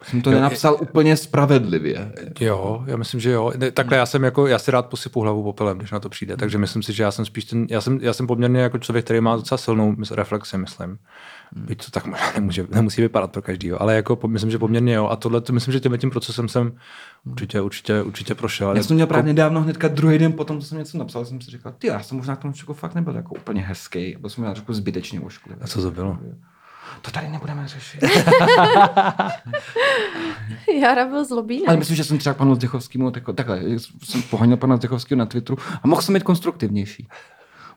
[0.04, 2.12] jsem to jo, nenapsal je, úplně spravedlivě.
[2.40, 3.52] Jo, já myslím, že jo.
[3.72, 6.58] Takhle já jsem jako, já si rád posypu hlavu popelem, když na to přijde, takže
[6.58, 9.20] myslím si, že já jsem spíš ten, já jsem, já jsem poměrně jako člověk, který
[9.20, 10.98] má docela silnou reflexi, myslím.
[11.54, 11.66] Hmm.
[11.66, 15.08] Byť to tak možná nemůže, nemusí vypadat pro každýho, ale jako myslím, že poměrně jo.
[15.08, 16.72] A tohle, to myslím, že tím, tím procesem jsem
[17.26, 18.76] určitě, určitě, určitě prošel.
[18.76, 21.50] Já jsem měl právě nedávno hnedka druhý den potom, co jsem něco napsal, jsem si
[21.50, 24.54] říkal, ty, já jsem možná k tomu fakt nebyl jako úplně hezký, byl jsem měl
[24.54, 25.60] trošku zbytečně ošklivý.
[25.62, 26.18] A co to bylo?
[27.02, 28.00] To tady nebudeme řešit.
[30.80, 31.66] Jara byl zlobí.
[31.66, 33.62] Ale myslím, že jsem třeba panu Zdechovskému, tako, takhle,
[34.02, 37.08] jsem pohonil pana Zdechovského na Twitteru a mohl jsem být konstruktivnější.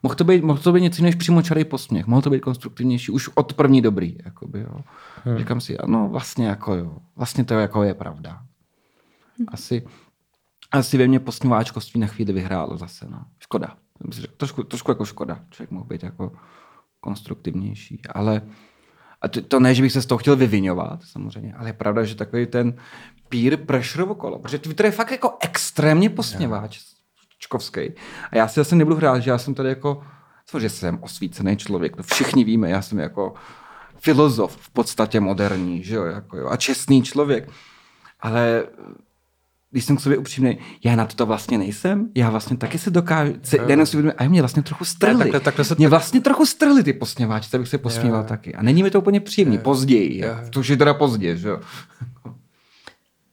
[0.03, 2.07] Mohl to být, mohl to být něco než přímočarý posměch.
[2.07, 4.18] Mohl to být konstruktivnější už od první dobrý.
[4.26, 4.82] Jakoby, jo.
[5.26, 5.38] Hmm.
[5.38, 6.97] Říkám si, ano, vlastně jako jo.
[7.15, 8.41] Vlastně to jako je pravda.
[9.47, 9.88] Asi,
[10.72, 13.07] asi ve mně posměváčkovství na chvíli vyhrálo zase.
[13.09, 13.26] No.
[13.39, 13.76] Škoda.
[14.38, 15.39] Trošku, trošku jako škoda.
[15.49, 16.32] Člověk mohl být jako
[16.99, 18.01] konstruktivnější.
[18.13, 18.41] Ale
[19.22, 22.03] a to, to ne, že bych se z toho chtěl vyvinovat, samozřejmě, ale je pravda,
[22.03, 22.74] že takový ten
[23.30, 26.80] peer pressure okolo, protože Twitter je fakt jako extrémně posměváč
[27.39, 27.82] čkovský.
[28.32, 30.03] A já si zase nebudu hrát, že já jsem tady jako,
[30.45, 33.34] co, že jsem osvícený člověk, to všichni víme, já jsem jako
[33.99, 37.49] filozof v podstatě moderní, že jo, jako jo, a čestný člověk.
[38.20, 38.63] Ale
[39.72, 42.91] když jsem k sobě upřímný, já na to, to vlastně nejsem, já vlastně taky se
[42.91, 43.34] dokážu,
[43.68, 45.18] den si uvědomit, a mě vlastně trochu strhli.
[45.18, 48.55] Takhle, takhle se, mě vlastně trochu strhli ty posměváči, tak bych se posmíval je, taky.
[48.55, 50.49] A není mi to úplně příjemný, je, později, je.
[50.49, 51.59] to už je teda pozdě, že jo.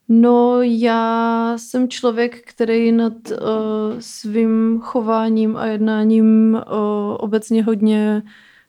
[0.08, 3.38] No, já jsem člověk, který nad uh,
[3.98, 6.60] svým chováním a jednáním uh,
[7.18, 8.22] obecně hodně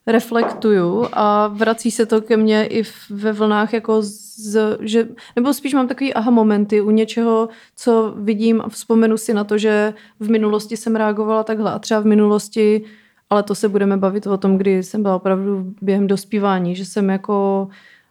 [0.06, 5.74] reflektuju a vrací se to ke mně i ve vlnách jako z, že, nebo spíš
[5.74, 10.30] mám takový aha momenty u něčeho, co vidím a vzpomenu si na to, že v
[10.30, 12.84] minulosti jsem reagovala takhle a třeba v minulosti,
[13.30, 17.10] ale to se budeme bavit o tom, kdy jsem byla opravdu během dospívání, že jsem
[17.10, 17.68] jako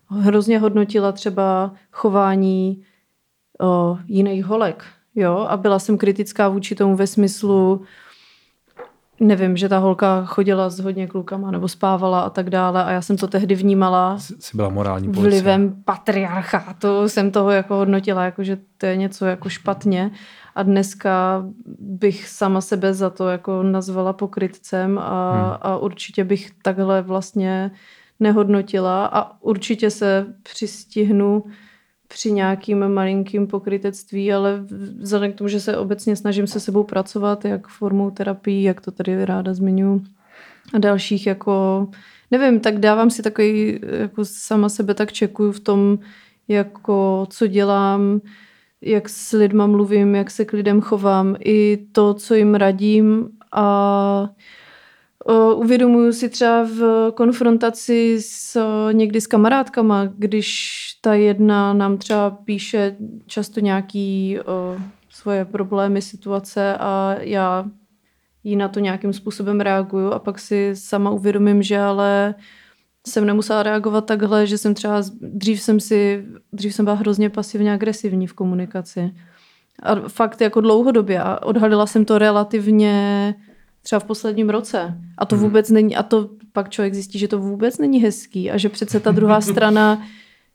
[0.08, 2.84] hrozně hodnotila třeba chování
[3.62, 4.86] o, jiných holek,
[5.16, 7.82] jo, a byla jsem kritická vůči tomu ve smyslu,
[9.20, 13.02] nevím, že ta holka chodila s hodně klukama nebo spávala a tak dále a já
[13.02, 15.30] jsem to tehdy vnímala Jsi byla morální policie.
[15.30, 20.12] vlivem patriarchátu jsem toho jako hodnotila, jako že to je něco jako špatně
[20.56, 21.46] a dneska
[21.80, 25.58] bych sama sebe za to jako nazvala pokrytcem a, hmm.
[25.62, 27.72] a určitě bych takhle vlastně
[28.20, 31.44] nehodnotila a určitě se přistihnu
[32.16, 34.64] při nějakým malinkým pokrytectví, ale
[35.00, 38.92] vzhledem k tomu, že se obecně snažím se sebou pracovat, jak formou terapii, jak to
[38.92, 40.02] tady ráda zmiňuji,
[40.74, 41.88] a dalších jako,
[42.32, 46.00] nevím, tak dávám si takový, jako sama sebe tak čekuju v tom,
[46.48, 48.22] jako co dělám,
[48.82, 54.30] jak s lidma mluvím, jak se k lidem chovám, i to, co jim radím a
[55.56, 58.60] uvědomuju si třeba v konfrontaci s,
[58.92, 62.96] někdy s kamarádkama, když ta jedna nám třeba píše
[63.26, 64.78] často nějaký o,
[65.10, 67.66] svoje problémy, situace a já
[68.44, 72.36] jí na to nějakým způsobem reaguju a pak si sama uvědomím, že ale
[73.08, 77.74] jsem nemusela reagovat takhle, že jsem třeba, dřív jsem si, dřív jsem byla hrozně pasivně
[77.74, 79.16] agresivní v komunikaci.
[79.84, 81.22] A fakt jako dlouhodobě.
[81.22, 83.36] A odhalila jsem to relativně
[83.86, 84.98] třeba v posledním roce.
[85.18, 85.44] A to mhm.
[85.46, 89.00] vůbec není, a to pak člověk zjistí, že to vůbec není hezký a že přece
[89.00, 90.06] ta druhá strana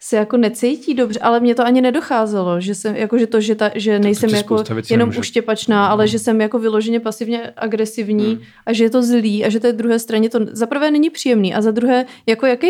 [0.03, 3.55] se jako necítí dobře, ale mě to ani nedocházelo, že jsem, jako že to, že,
[3.55, 5.19] ta, že nejsem jako jenom nemůže...
[5.19, 8.43] uštěpačná, ale že jsem jako vyloženě pasivně agresivní hmm.
[8.67, 11.55] a že je to zlý a že té druhé straně to za prvé není příjemný
[11.55, 12.69] a za druhé, jako jaký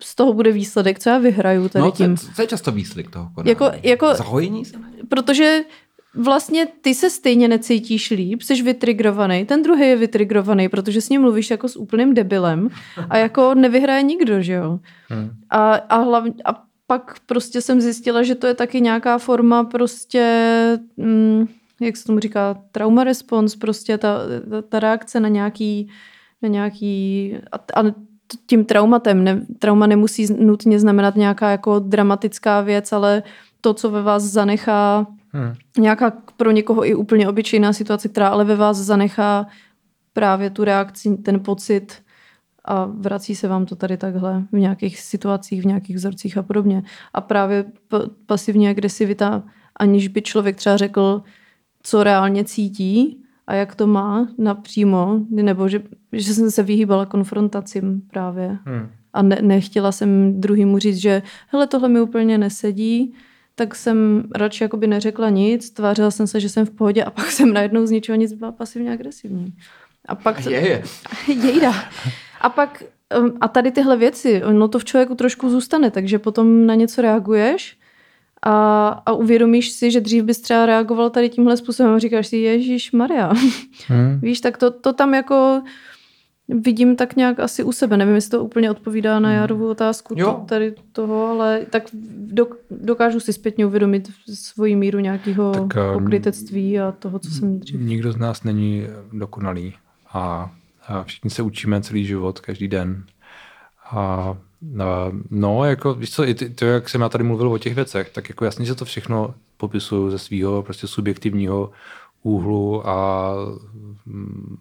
[0.00, 2.16] z toho bude výsledek, co já vyhraju tady no, tím.
[2.16, 3.48] Co je často výsledek toho konání?
[3.48, 4.76] Jako, jako, Zahojení se?
[5.08, 5.60] Protože
[6.14, 11.20] vlastně ty se stejně necítíš líp, jsi vytrigrovaný, ten druhý je vytrigrovaný, protože s ním
[11.20, 12.68] mluvíš jako s úplným debilem
[13.10, 14.80] a jako nevyhraje nikdo, že jo.
[15.08, 15.30] Hmm.
[15.50, 20.78] A, a, hlavně, a pak prostě jsem zjistila, že to je taky nějaká forma prostě,
[20.96, 21.46] mm,
[21.80, 24.18] jak se tomu říká, trauma response, prostě ta,
[24.50, 25.88] ta, ta reakce na nějaký,
[26.42, 27.92] na nějaký a, a
[28.46, 33.22] tím traumatem, ne, trauma nemusí nutně znamenat nějaká jako dramatická věc, ale
[33.60, 35.54] to, co ve vás zanechá Hmm.
[35.78, 39.46] Nějaká pro někoho i úplně obyčejná situace, která ale ve vás zanechá
[40.12, 42.02] právě tu reakci, ten pocit
[42.64, 46.82] a vrací se vám to tady takhle v nějakých situacích, v nějakých vzorcích a podobně.
[47.14, 47.64] A právě
[48.26, 49.42] pasivní agresivita,
[49.76, 51.22] aniž by člověk třeba řekl,
[51.82, 58.02] co reálně cítí a jak to má napřímo, nebo že, že jsem se vyhýbala konfrontacím
[58.10, 58.58] právě.
[58.64, 58.88] Hmm.
[59.12, 63.14] A ne, nechtěla jsem druhýmu říct, že hele, tohle mi úplně nesedí,
[63.54, 67.30] tak jsem radši jakoby neřekla nic, tvářila jsem se, že jsem v pohodě a pak
[67.30, 69.54] jsem najednou z ničeho nic byla pasivně agresivní.
[70.08, 70.42] A pak...
[70.42, 70.82] To, je, je.
[71.26, 71.74] Jejda.
[72.40, 72.82] A pak
[73.20, 77.02] um, a tady tyhle věci, no to v člověku trošku zůstane, takže potom na něco
[77.02, 77.76] reaguješ
[78.42, 82.36] a, a uvědomíš si, že dřív bys třeba reagoval tady tímhle způsobem a říkáš si,
[82.36, 83.32] Ježíš Maria.
[83.86, 84.20] Hmm.
[84.22, 85.62] Víš, tak to, to tam jako
[86.48, 87.96] vidím tak nějak asi u sebe.
[87.96, 89.38] Nevím, jestli to úplně odpovídá na hmm.
[89.38, 91.82] Jarovu otázku to, tady toho, ale tak
[92.70, 97.80] dokážu si zpětně uvědomit svoji míru nějakého tak, um, pokrytectví a toho, co jsem dřív.
[97.80, 99.74] Nikdo z nás není dokonalý
[100.12, 100.52] a,
[100.86, 103.04] a všichni se učíme celý život, každý den.
[103.90, 104.36] A
[105.30, 108.10] no, jako víš co, i ty, to, jak jsem já tady mluvil o těch věcech,
[108.10, 111.70] tak jako jasně, že to všechno popisuju ze svého prostě subjektivního
[112.22, 113.32] úhlu a
[114.06, 114.56] mm,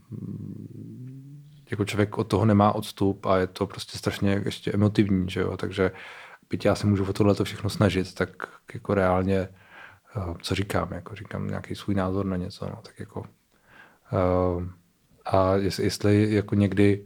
[1.72, 5.58] jako člověk od toho nemá odstup a je to prostě strašně ještě emotivní, že jo,
[5.58, 5.92] takže
[6.50, 8.30] byť já se můžu o tohle to všechno snažit, tak
[8.74, 13.20] jako reálně, eh, co říkám, jako říkám nějaký svůj názor na něco, no, tak jako
[13.20, 14.64] uh,
[15.26, 17.06] a jestli, jestli jako někdy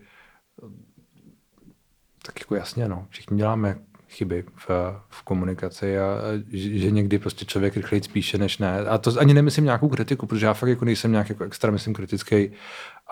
[2.25, 3.75] tak jako jasně, no, všichni děláme
[4.09, 4.69] chyby v,
[5.09, 8.79] v komunikaci a, že, že někdy prostě člověk rychleji spíše než ne.
[8.79, 11.93] A to ani nemyslím nějakou kritiku, protože já fakt jako nejsem nějak jako extra, myslím,
[11.93, 12.51] kritický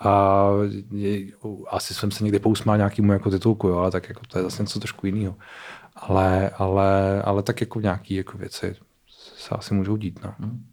[0.02, 0.50] a
[0.92, 1.28] je,
[1.70, 4.64] asi jsem se někdy pousmál nějakému jako titulku, jo, ale tak jako to je zase
[4.64, 5.36] něco trošku jiného.
[5.96, 8.76] Ale, ale, ale tak jako nějaké jako věci
[9.38, 10.20] se asi můžou dít.
[10.24, 10.34] No.
[10.40, 10.66] Hmm.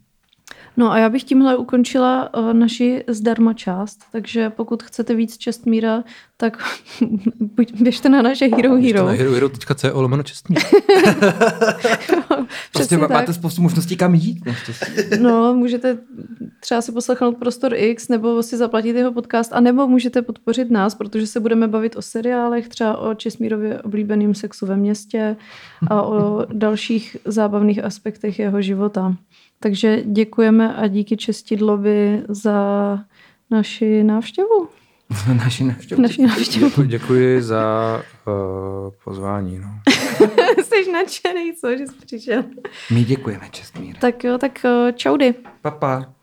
[0.77, 6.05] No a já bych tímhle ukončila uh, naši zdarma část, takže pokud chcete víc Čestmíra,
[6.37, 6.65] tak
[7.81, 9.07] běžte na naše Hero Hero.
[9.07, 10.59] na hero, hero.co lomeno Čestmír.
[12.73, 13.11] prostě tak.
[13.11, 14.39] máte spoustu možností kam jít.
[15.21, 15.99] no, můžete
[16.61, 20.95] třeba si poslechnout Prostor X, nebo si zaplatit jeho podcast, a nebo můžete podpořit nás,
[20.95, 25.37] protože se budeme bavit o seriálech, třeba o Česmírově oblíbeným sexu ve městě
[25.89, 29.17] a o dalších zábavných aspektech jeho života.
[29.61, 32.99] Takže děkujeme a díky Čestidlovi za
[33.51, 34.69] naši návštěvu.
[35.37, 36.03] naši návštěvu.
[36.03, 36.69] Naši návštěvu.
[36.69, 38.33] Děkuji, děkuji za uh,
[39.05, 39.59] pozvání.
[39.59, 39.69] No.
[40.85, 42.45] Jsi nadšený, co, že jsi přišel.
[42.91, 43.97] My děkujeme, Čestmír.
[43.97, 45.35] Tak jo, tak uh, čaudy.
[45.63, 46.15] Papa.